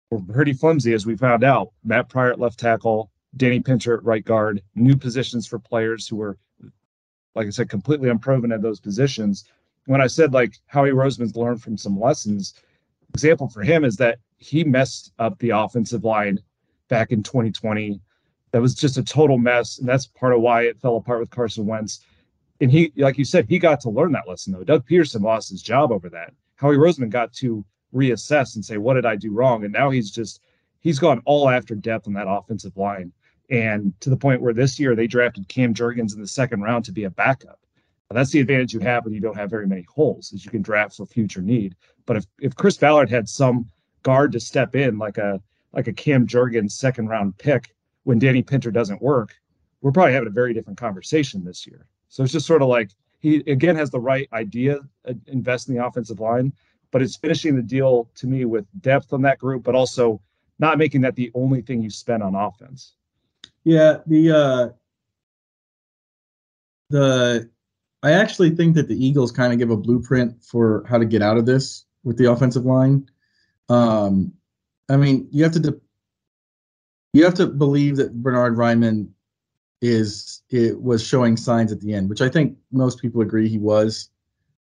[0.09, 1.71] were pretty flimsy, as we found out.
[1.83, 6.15] Matt Pryor at left tackle, Danny Pinter at right guard, new positions for players who
[6.15, 6.37] were,
[7.35, 9.45] like I said, completely unproven at those positions.
[9.85, 12.55] When I said like Howie Roseman's learned from some lessons,
[13.09, 16.39] example for him is that he messed up the offensive line
[16.87, 17.99] back in 2020.
[18.51, 21.29] That was just a total mess, and that's part of why it fell apart with
[21.29, 22.03] Carson Wentz.
[22.61, 24.63] And he, like you said, he got to learn that lesson though.
[24.63, 26.33] Doug Pederson lost his job over that.
[26.55, 29.63] Howie Roseman got to reassess and say, what did I do wrong?
[29.63, 30.41] And now he's just
[30.81, 33.11] he's gone all after depth on that offensive line.
[33.49, 36.85] And to the point where this year they drafted Cam Jurgens in the second round
[36.85, 37.59] to be a backup.
[38.09, 40.51] Now, that's the advantage you have when you don't have very many holes, is you
[40.51, 41.75] can draft for future need.
[42.05, 43.67] But if, if Chris Ballard had some
[44.03, 45.41] guard to step in like a
[45.73, 49.35] like a Cam Jurgens second round pick when Danny Pinter doesn't work,
[49.81, 51.85] we're probably having a very different conversation this year.
[52.09, 55.75] So it's just sort of like he again has the right idea, uh, invest in
[55.75, 56.53] the offensive line,
[56.91, 60.21] but it's finishing the deal to me with depth on that group, but also
[60.57, 62.95] not making that the only thing you spend on offense.
[63.63, 64.69] Yeah, the uh
[66.89, 67.49] the
[68.01, 71.21] I actually think that the Eagles kind of give a blueprint for how to get
[71.21, 73.09] out of this with the offensive line.
[73.69, 74.33] Um
[74.89, 75.81] I mean, you have to de-
[77.13, 79.09] you have to believe that Bernhard Raimann
[79.81, 83.57] is it was showing signs at the end, which I think most people agree he
[83.57, 84.09] was.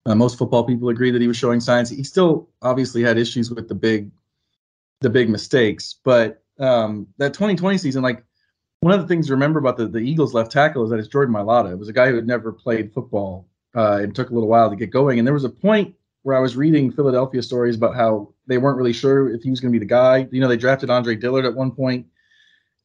[0.05, 1.91] Uh, most football people agree that he was showing signs.
[1.91, 4.11] He still obviously had issues with the big,
[5.01, 5.97] the big mistakes.
[6.05, 8.23] But um, that 2020 season, like
[8.81, 11.09] one of the things to remember about the, the Eagles left tackle is that it's
[11.09, 11.73] Jordan Mailata.
[11.73, 13.49] It was a guy who had never played football.
[13.75, 15.19] Uh, it took a little while to get going.
[15.19, 18.79] And there was a point where I was reading Philadelphia stories about how they weren't
[18.79, 20.29] really sure if he was going to be the guy.
[20.31, 22.07] You know, they drafted Andre Dillard at one point.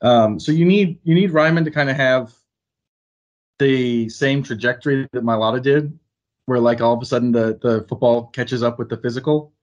[0.02, 2.34] Um, so you need you need Raimann to kind of have
[3.60, 5.97] the same trajectory that Mailata did,
[6.45, 9.54] where like all of a sudden the the football catches up with the physical.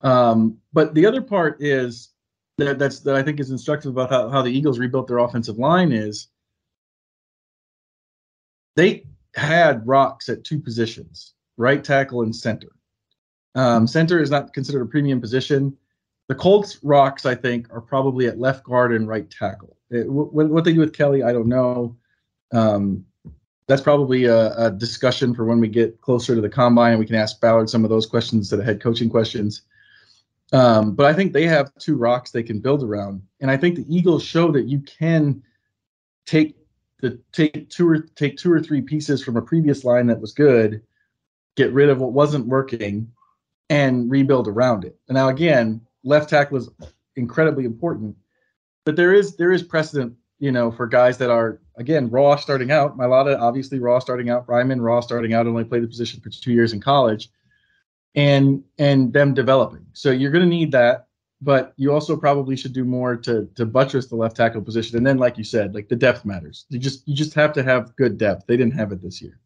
[0.00, 2.10] Um, but the other part is
[2.58, 5.58] that that's that I think is instructive about how, how the Eagles rebuilt their offensive
[5.58, 6.28] line is
[8.76, 12.68] they had rocks at two positions, right tackle and center.
[13.54, 15.76] Um, center is not considered a premium position.
[16.28, 19.76] The Colts rocks, I think, are probably at left guard and right tackle.
[19.90, 21.96] It, what, what, they do with Kelly, I don't know.
[22.52, 23.04] Um,
[23.66, 27.06] that's probably a, a, discussion for when we get closer to the combine and we
[27.06, 29.62] can ask Ballard some of those questions instead of head coaching questions.
[30.52, 33.76] Um, but I think they have two rocks they can build around, and I think
[33.76, 35.42] the Eagles show that you can
[36.26, 36.56] take
[37.00, 40.32] the take two or take two or three pieces from a previous line that was
[40.32, 40.82] good,
[41.56, 43.10] get rid of what wasn't working,
[43.70, 44.96] and rebuild around it.
[45.08, 46.68] And now again, left tackle is
[47.16, 48.16] incredibly important,
[48.84, 52.70] but there is there is precedent, you know, for guys that are again raw starting
[52.70, 52.96] out.
[52.96, 54.46] Mailata obviously raw starting out.
[54.46, 57.30] Raimann raw starting out, only played the position for two years in college,
[58.14, 59.86] and and them developing.
[59.92, 61.08] So you're going to need that,
[61.40, 64.96] but you also probably should do more to to buttress the left tackle position.
[64.96, 66.66] And then, like you said, like the depth matters.
[66.68, 68.46] You just you just have to have good depth.
[68.46, 69.38] They didn't have it this year.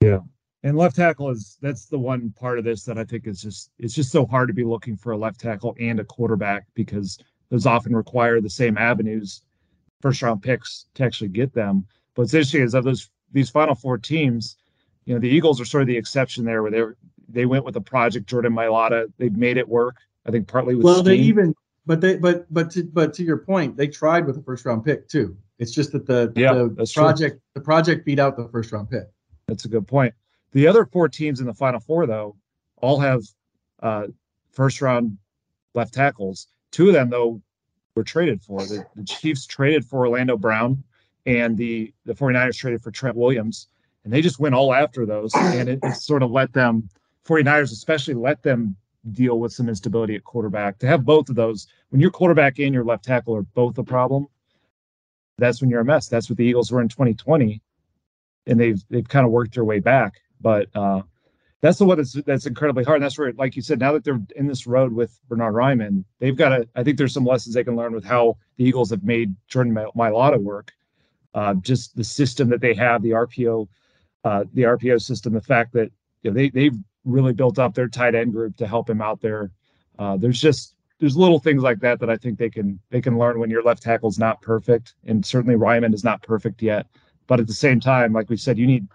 [0.00, 0.20] Yeah.
[0.62, 3.70] And left tackle is that's the one part of this that I think is just
[3.78, 7.18] it's just so hard to be looking for a left tackle and a quarterback because
[7.48, 9.42] those often require the same avenues,
[10.02, 11.86] first round picks to actually get them.
[12.14, 14.56] But what's interesting is of those these final four teams,
[15.06, 16.82] you know, the Eagles are sort of the exception there where they
[17.28, 19.10] they went with a project Jordan Mailata.
[19.16, 19.96] They've made it work.
[20.26, 21.54] I think partly with well, they even
[21.86, 24.84] but they but but to, but to your point, they tried with a first round
[24.84, 25.36] pick too.
[25.58, 27.40] It's just that the yeah, the project true.
[27.54, 29.04] the project beat out the first round pick.
[29.48, 30.14] That's a good point.
[30.52, 32.36] The other four teams in the final four, though,
[32.76, 33.22] all have
[33.82, 34.06] uh,
[34.52, 35.16] first round
[35.74, 36.48] left tackles.
[36.72, 37.40] Two of them, though,
[37.94, 38.60] were traded for.
[38.60, 40.82] The, the Chiefs traded for Orlando Brown,
[41.26, 43.68] and the, the 49ers traded for Trent Williams.
[44.04, 45.32] And they just went all after those.
[45.34, 46.88] And it, it sort of let them,
[47.26, 48.76] 49ers especially, let them
[49.12, 50.78] deal with some instability at quarterback.
[50.78, 53.84] To have both of those, when your quarterback and your left tackle are both a
[53.84, 54.26] problem,
[55.38, 56.08] that's when you're a mess.
[56.08, 57.60] That's what the Eagles were in 2020.
[58.46, 60.14] And they've they've kind of worked their way back.
[60.40, 61.02] But uh,
[61.60, 62.96] that's the one that's that's incredibly hard.
[62.96, 66.04] And that's where, like you said, now that they're in this road with Bernhard Raimann,
[66.18, 66.68] they've got to.
[66.74, 69.74] I think there's some lessons they can learn with how the Eagles have made Jordan
[69.74, 70.72] Mailata work.
[71.34, 73.68] Uh, just the system that they have, the RPO,
[74.24, 75.90] uh, the RPO system, the fact that
[76.22, 79.20] you know, they they've really built up their tight end group to help him out
[79.20, 79.50] there.
[79.98, 83.18] Uh, there's just there's little things like that that I think they can they can
[83.18, 86.86] learn when your left tackle's not perfect, and certainly Raimann is not perfect yet.
[87.26, 88.86] But at the same time, like we said, you need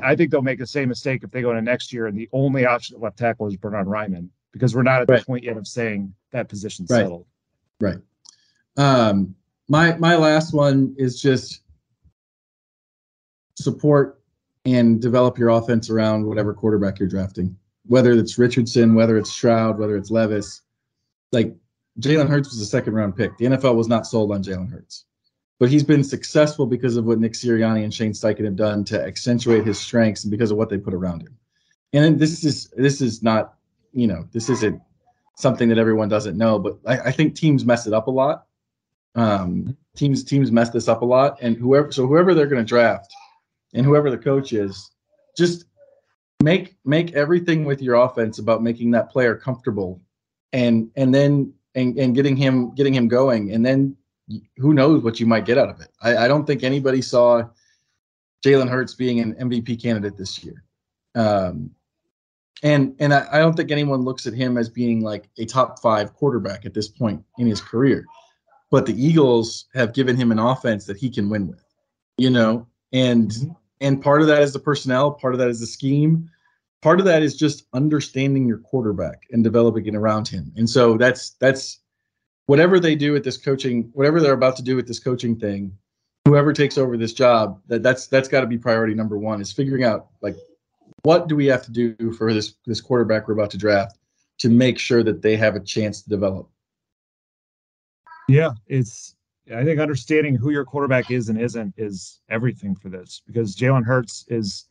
[0.00, 2.28] I think they'll make the same mistake if they go into next year and the
[2.32, 4.28] only option at left tackle is Bernhard Raimann.
[4.52, 5.20] because we're not at Right.
[5.20, 6.98] the point yet of saying that position's Right.
[7.04, 7.24] settled.
[7.80, 7.96] Right.
[8.76, 9.34] Um,
[9.68, 11.62] my my last one is just
[13.56, 14.20] support
[14.64, 17.56] and develop your offense around whatever quarterback you're drafting.
[17.86, 20.60] Whether it's Richardson, whether it's Stroud, whether it's Levis.
[21.32, 21.56] Like
[22.00, 23.36] Jalen Hurts was a second round pick.
[23.38, 25.06] The NFL was not sold on Jalen Hurts.
[25.62, 29.00] But he's been successful because of what Nick Sirianni and Shane Steichen have done to
[29.00, 31.38] accentuate his strengths and because of what they put around him.
[31.92, 33.54] And this is this is not,
[33.92, 34.82] you know, this isn't
[35.36, 38.46] something that everyone doesn't know, but I, I think teams mess it up a lot.
[39.14, 42.68] Um, teams teams mess this up a lot, and whoever so whoever they're going to
[42.68, 43.14] draft,
[43.72, 44.90] and whoever the coach is,
[45.36, 45.66] just
[46.42, 50.02] make make everything with your offense about making that player comfortable,
[50.52, 53.96] and and then and, and getting him getting him going, and then
[54.56, 55.88] who knows what you might get out of it.
[56.00, 57.44] I, I don't think anybody saw
[58.44, 60.64] Jalen Hurts being an MVP candidate this year.
[61.14, 61.70] Um,
[62.62, 65.80] and and I, I don't think anyone looks at him as being like a top
[65.80, 68.04] five quarterback at this point in his career.
[68.70, 71.62] But the Eagles have given him an offense that he can win with,
[72.16, 73.56] you know, and Mhm.
[73.80, 76.30] and part of that is the personnel, part of that is the scheme,
[76.80, 80.52] part of that is just understanding your quarterback and developing it around him.
[80.56, 81.80] And so that's that's
[82.46, 85.76] whatever they do with this coaching, whatever they're about to do with this coaching thing,
[86.26, 89.52] whoever takes over this job, that that's that's got to be priority number one is
[89.52, 90.36] figuring out like
[91.02, 93.98] what do we have to do for this this quarterback we're about to draft
[94.38, 96.48] to make sure that they have a chance to develop.
[98.28, 99.14] Yeah, it's
[99.54, 103.84] I think understanding who your quarterback is and isn't is everything for this because Jalen
[103.84, 104.66] Hurts is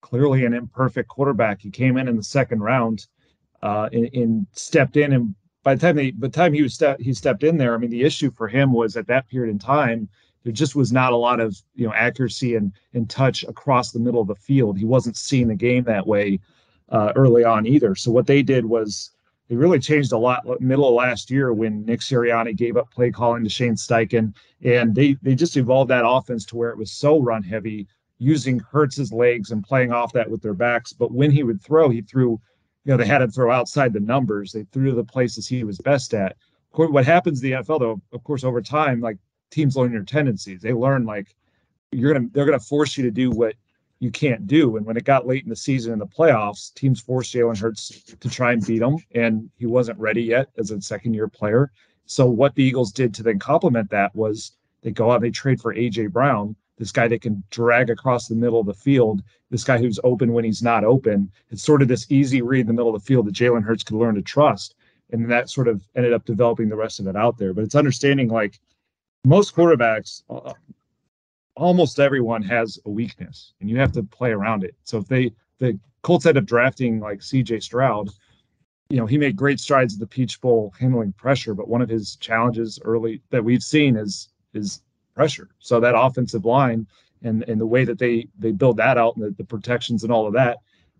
[0.00, 1.60] clearly an imperfect quarterback.
[1.60, 3.06] He came in in the second round,
[3.62, 6.74] uh, and, and stepped in, and by the time they, by the time he was
[6.74, 9.50] step, he stepped in there, I mean the issue for him was at that period
[9.50, 10.08] in time
[10.44, 13.98] there just was not a lot of you know accuracy and and touch across the
[13.98, 14.78] middle of the field.
[14.78, 16.38] He wasn't seeing the game that way
[16.90, 17.94] uh, early on either.
[17.94, 19.10] So what they did was
[19.48, 23.10] they really changed a lot middle of last year when Nick Sirianni gave up play
[23.10, 26.92] calling to Shane Steichen, and they they just evolved that offense to where it was
[26.92, 27.86] so run heavy,
[28.18, 30.92] using Hurts's legs and playing off that with their backs.
[30.92, 32.40] But when he would throw, he threw,
[32.84, 34.52] you know, they had him throw outside the numbers.
[34.52, 36.36] They threw the places he was best at.
[36.72, 39.16] Course, what happens in the NFL though, of course, over time, like
[39.50, 40.60] teams learn your tendencies.
[40.60, 41.34] They learn like
[41.92, 43.54] you're gonna they're gonna force you to do what
[44.00, 44.76] you can't do.
[44.76, 48.02] And when it got late in the season in the playoffs, teams forced Jalen Hurts
[48.18, 51.70] to try and beat him, and he wasn't ready yet as a second year player.
[52.06, 55.30] So what the Eagles did to then complement that was they go out and they
[55.30, 59.22] trade for AJ Brown, this guy that can drag across the middle of the field,
[59.50, 61.30] this guy who's open when he's not open.
[61.50, 63.84] It's sort of this easy read in the middle of the field that Jalen Hurts
[63.84, 64.74] could learn to trust.
[65.12, 67.54] And that sort of ended up developing the rest of it out there.
[67.54, 68.58] But it's understanding like
[69.24, 70.54] most quarterbacks, uh,
[71.56, 74.74] almost everyone has a weakness and you have to play around it.
[74.84, 78.10] So if they the Colts end up drafting like CJ Stroud,
[78.90, 81.88] you know, he made great strides at the Peach Bowl handling pressure, but one of
[81.88, 84.82] his challenges early that we've seen is is
[85.14, 85.48] pressure.
[85.58, 86.86] So that offensive line
[87.22, 90.12] and and the way that they they build that out and the, the protections and
[90.12, 90.58] all of that.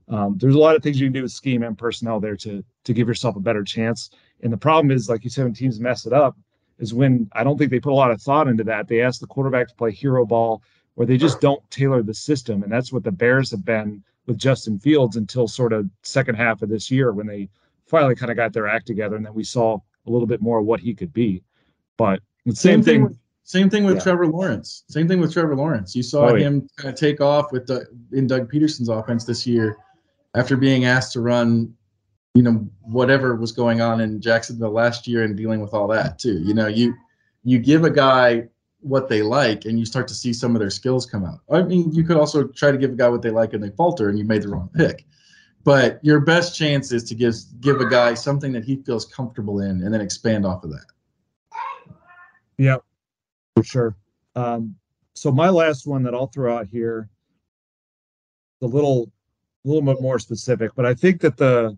[0.08, 2.64] Um, there's a lot of things you can do with scheme and personnel there to
[2.84, 4.10] to give yourself a better chance.
[4.42, 6.36] And the problem is, like you said, when teams mess it up,
[6.78, 8.88] is when I don't think they put a lot of thought into that.
[8.88, 10.62] They ask the quarterback to play hero ball,
[10.96, 14.38] or they just don't tailor the system, and that's what the Bears have been with
[14.38, 17.48] Justin Fields until sort of second half of this year when they
[17.86, 20.58] finally kind of got their act together, and then we saw a little bit more
[20.58, 21.42] of what he could be.
[21.96, 23.04] But the same, thing.
[23.04, 24.02] with, same thing with Yeah.
[24.02, 24.84] Trevor Lawrence.
[24.88, 25.94] Same thing with Trevor Lawrence.
[25.94, 26.46] You saw Oh, yeah.
[26.46, 29.76] him kind of take off with the in Doug Pederson's offense this year
[30.34, 31.72] after being asked to run,
[32.34, 36.18] you know, whatever was going on in Jacksonville last year and dealing with all that
[36.18, 36.40] too.
[36.42, 36.94] You know, you
[37.44, 38.48] you give a guy
[38.80, 41.40] what they like and you start to see some of their skills come out.
[41.50, 43.70] I mean, you could also try to give a guy what they like and they
[43.70, 45.06] falter and you made the wrong pick.
[45.64, 49.60] But your best chance is to give give a guy something that he feels comfortable
[49.60, 50.86] in and then expand off of that.
[52.58, 52.84] Yep,
[53.54, 53.96] for sure.
[54.34, 54.76] Um,
[55.14, 57.08] so my last one that I'll throw out here,
[58.62, 59.10] a little,
[59.64, 61.76] a little bit more specific, but I think that the,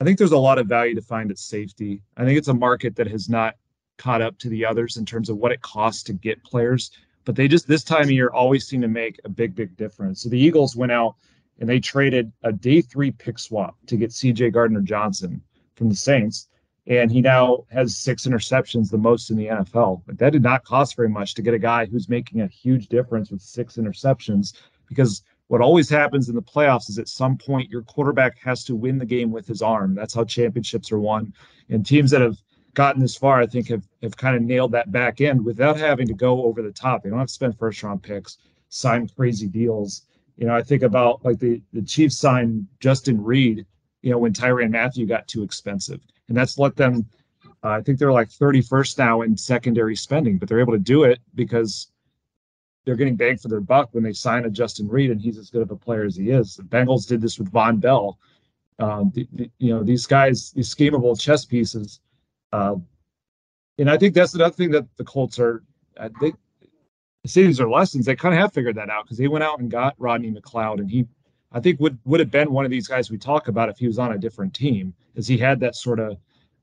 [0.00, 2.02] I think there's a lot of value to find at safety.
[2.16, 3.54] I think it's a market that has not
[3.96, 6.90] caught up to the others in terms of what it costs to get players,
[7.24, 10.22] but they just this time of year always seem to make a big, big difference.
[10.22, 11.14] So the Eagles went out
[11.60, 14.50] and they traded a day three pick swap to get C.J.
[14.50, 15.40] Gardner Johnson
[15.76, 16.48] from the Saints
[16.86, 20.02] and he now has six interceptions, the most in the NFL.
[20.06, 22.88] But that did not cost very much to get a guy who's making a huge
[22.88, 24.54] difference with six interceptions.
[24.88, 28.74] Because what always happens in the playoffs is at some point your quarterback has to
[28.74, 29.94] win the game with his arm.
[29.94, 31.32] That's how championships are won.
[31.70, 32.36] And teams that have
[32.74, 36.06] gotten this far, I think, have have kind of nailed that back end without having
[36.08, 37.02] to go over the top.
[37.02, 40.02] They don't have to spend first round picks, sign crazy deals.
[40.36, 43.64] You know, I think about like the the Chiefs signed Justin Reid
[44.04, 45.98] you know, when Tyrann Mathieu got too expensive.
[46.28, 47.06] And that's let them,
[47.62, 51.04] uh, I think they're like 31st now in secondary spending, but they're able to do
[51.04, 51.88] it because
[52.84, 55.50] they're getting bang for their buck when they sign a Justin Reid, and he's as
[55.50, 56.56] good of a player as he is.
[56.56, 58.18] The Bengals did this with Vonn Bell.
[58.78, 62.00] Um, the, the, you know, these guys, these schemable chess pieces.
[62.52, 62.76] Uh,
[63.78, 65.62] and I think that's another thing that the Colts are,
[65.96, 66.32] uh, they,
[67.26, 68.04] say these are lessons.
[68.04, 70.80] They kind of have figured that out because they went out and got Rodney McLeod,
[70.80, 71.06] and he,
[71.54, 73.86] I think, would would have been one of these guys we talk about if he
[73.86, 76.18] was on a different team, as he had that sort of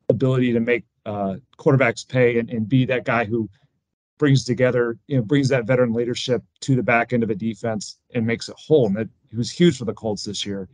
[0.09, 3.49] ability to make uh, quarterbacks pay and, and be that guy who
[4.17, 7.97] brings together, you know, brings that veteran leadership to the back end of a defense
[8.13, 8.85] and makes it whole.
[8.85, 10.67] And that he was huge for the Colts this year.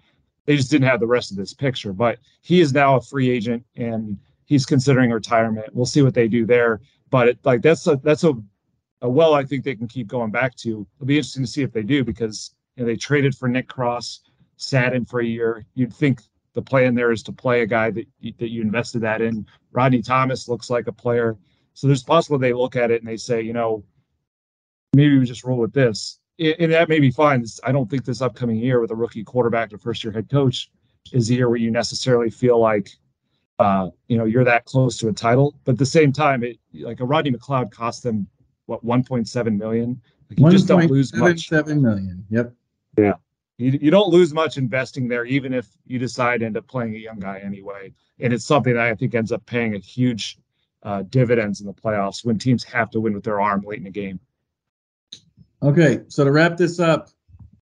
[0.46, 3.30] They just didn't have the rest of this picture, but he is now a free
[3.30, 5.74] agent and he's considering retirement.
[5.74, 6.82] We'll see what they do there.
[7.10, 8.34] But it, like that's a that's a
[9.02, 10.88] a well I think they can keep going back to.
[10.98, 13.68] It'll be interesting to see if they do because you know, they traded for Nick
[13.68, 14.22] Cross,
[14.56, 15.66] sat in for a year.
[15.74, 16.22] You'd think
[16.54, 18.08] the plan there is to play a guy that
[18.38, 19.46] that you invested that in.
[19.72, 21.38] Rodney Thomas looks like a player,
[21.74, 23.84] so there's possible they look at it and they say, you know,
[24.94, 27.44] maybe we just roll with this, and that may be fine.
[27.64, 30.72] I don't think this upcoming year with a rookie quarterback to first year head coach
[31.12, 32.92] is the year where you necessarily feel like
[33.60, 35.56] uh, you know you're that close to a title.
[35.66, 38.28] But at the same time, it like a Rodney McLeod cost them
[38.68, 40.00] what 1.7 million.
[40.30, 41.48] Like you just don't lose much.
[41.48, 42.26] Seven million.
[42.30, 42.54] Yep.
[42.98, 43.14] Yeah.
[43.58, 46.96] You, you don't lose much investing there, even if you decide to end up playing
[46.96, 47.94] a young guy anyway.
[48.20, 50.38] And it's something that I think ends up paying a huge
[50.84, 53.84] uh, dividends in the playoffs when teams have to win with their arm late in
[53.84, 54.20] the game.
[55.64, 57.10] Okay, so to wrap this up,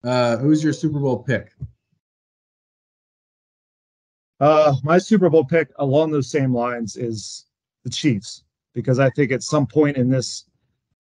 [0.04, 1.54] uh, who's your Super Bowl pick?
[4.40, 7.46] Uh, my Super Bowl pick along those same lines is
[7.84, 10.46] the Chiefs because I think at some point in this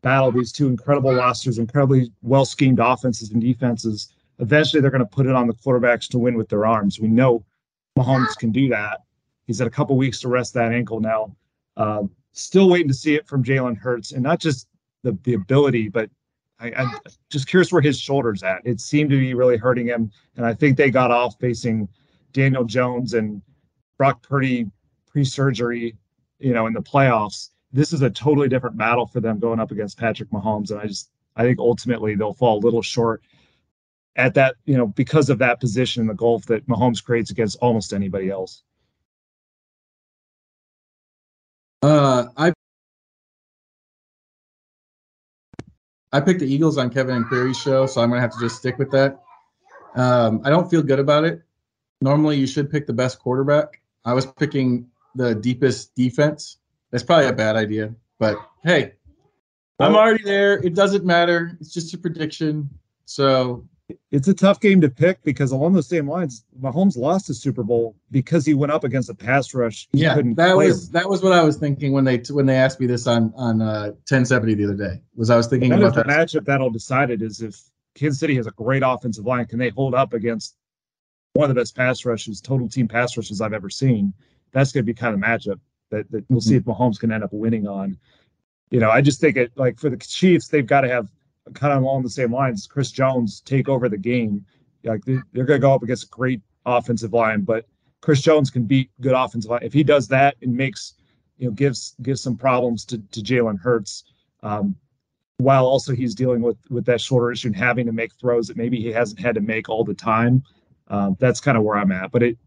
[0.01, 4.13] battle these two incredible rosters, incredibly well schemed offenses and defenses.
[4.39, 6.99] Eventually, they're going to put it on the quarterbacks to win with their arms.
[6.99, 7.45] We know
[7.97, 9.01] Mahomes can do that.
[9.47, 11.35] He's had a couple weeks to rest that ankle now.
[11.77, 14.67] Uh, still waiting to see it from Jalen Hurts, and not just
[15.03, 16.09] the the ability, but
[16.59, 16.91] I, am
[17.29, 18.61] just curious where his shoulders at.
[18.65, 21.87] It seemed to be really hurting him, and I think they got off facing
[22.33, 23.41] Daniel Jones and
[23.97, 24.69] Brock Purdy
[25.07, 25.95] pre-surgery,
[26.39, 29.69] you know, in the playoffs this is a totally different battle for them going up
[29.69, 30.71] against Patrick Mahomes.
[30.71, 33.21] And I just I think ultimately they'll fall a little short
[34.15, 37.57] at that, you know, because of that position in the Gulf that Mahomes creates against
[37.61, 38.63] almost anybody else.
[41.81, 42.53] Uh I
[46.11, 48.55] I picked the Eagles on Kevin and Query's show, so I'm gonna have to just
[48.55, 49.21] stick with that.
[49.95, 51.41] Um, I don't feel good about it.
[52.01, 53.81] Normally, you should pick the best quarterback.
[54.05, 56.57] I was picking the deepest defense
[56.91, 58.93] that's probably a bad idea, but hey,
[59.79, 60.65] I'm already there.
[60.65, 61.57] It doesn't matter.
[61.59, 62.69] It's just a prediction.
[63.03, 63.67] So
[64.11, 67.63] it's a tough game to pick because along those same lines, Mahomes lost the Super
[67.63, 69.87] Bowl because he went up against a pass rush.
[69.93, 70.93] yeah, that was him.
[70.93, 73.61] that was what I was thinking when they when they asked me this on on
[73.61, 75.01] uh, 1070 the other day.
[75.15, 77.61] Was I was thinking that about the matchup that'll decide it is if
[77.93, 80.55] Kansas City has a great offensive line, can they hold up against
[81.33, 84.13] one of the best pass rushes, total team pass rushes I've ever seen?
[84.51, 85.59] That's going to be kind of matchup
[85.91, 86.49] that, that we'll mm-hmm.
[86.49, 87.97] see if Mahomes can end up winning on.
[88.71, 91.07] You know, I just think it like for the Chiefs, they've got to have
[91.53, 92.67] kind of along the same lines.
[92.67, 94.45] Chris Jones take over the game.
[94.83, 97.65] Like they, they're going to go up against a great offensive line, but
[98.01, 99.63] Chris Jones can beat good offensive line.
[99.63, 100.93] If he does that, and makes
[101.37, 104.03] you know gives gives some problems to to Jalen Hurts.
[104.43, 104.75] Um,
[105.37, 108.57] while also he's dealing with with that shoulder issue and having to make throws that
[108.57, 110.43] maybe he hasn't had to make all the time.
[110.87, 112.11] Um, that's kind of where I'm at.
[112.11, 112.37] But it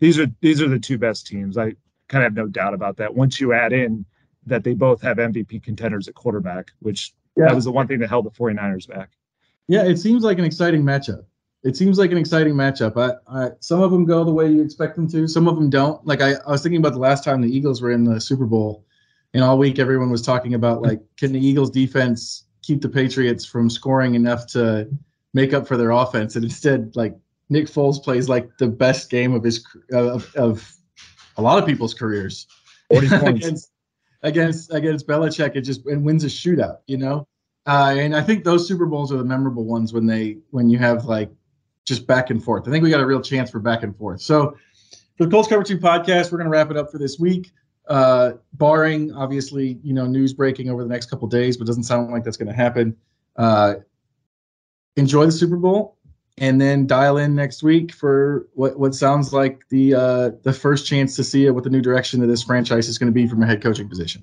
[0.00, 1.56] these are these are the two best teams.
[1.56, 1.74] I
[2.08, 3.14] kind of have no doubt about that.
[3.14, 4.04] Once you add in
[4.46, 7.46] that they both have MVP contenders at quarterback, which yeah.
[7.46, 9.10] that was the one thing that held the 49ers back.
[9.68, 11.24] Yeah, it seems like an exciting matchup.
[11.62, 12.96] It seems like an exciting matchup.
[12.98, 15.26] I, I, some of them go the way you expect them to.
[15.26, 16.04] Some of them don't.
[16.06, 18.44] Like I, I was thinking about the last time the Eagles were in the Super
[18.44, 18.84] Bowl,
[19.32, 23.46] and all week everyone was talking about like, can the Eagles defense keep the Patriots
[23.46, 24.88] from scoring enough to
[25.32, 26.36] make up for their offense?
[26.36, 27.16] And instead, like
[27.48, 30.70] Nick Foles plays like the best game of his of, of
[31.38, 32.46] a lot of people's careers
[32.90, 33.70] Forty against
[34.24, 35.54] against against Belichick.
[35.54, 37.28] It just and wins a shootout, you know.
[37.66, 40.78] Uh, and I think those Super Bowls are the memorable ones when they when you
[40.78, 41.30] have like
[41.84, 42.66] just back and forth.
[42.66, 44.20] I think we got a real chance for back and forth.
[44.20, 44.56] So
[45.16, 47.52] for the Colts Cover Two podcast, we're going to wrap it up for this week.
[47.86, 52.10] Uh, barring obviously, you know, news breaking over the next couple days, but doesn't sound
[52.10, 52.96] like that's going to happen.
[53.36, 53.74] Uh,
[54.96, 55.98] enjoy the Super Bowl
[56.38, 60.86] and then dial in next week for what, what sounds like the uh, the first
[60.86, 63.42] chance to see what the new direction of this franchise is going to be from
[63.42, 64.20] a head coaching position.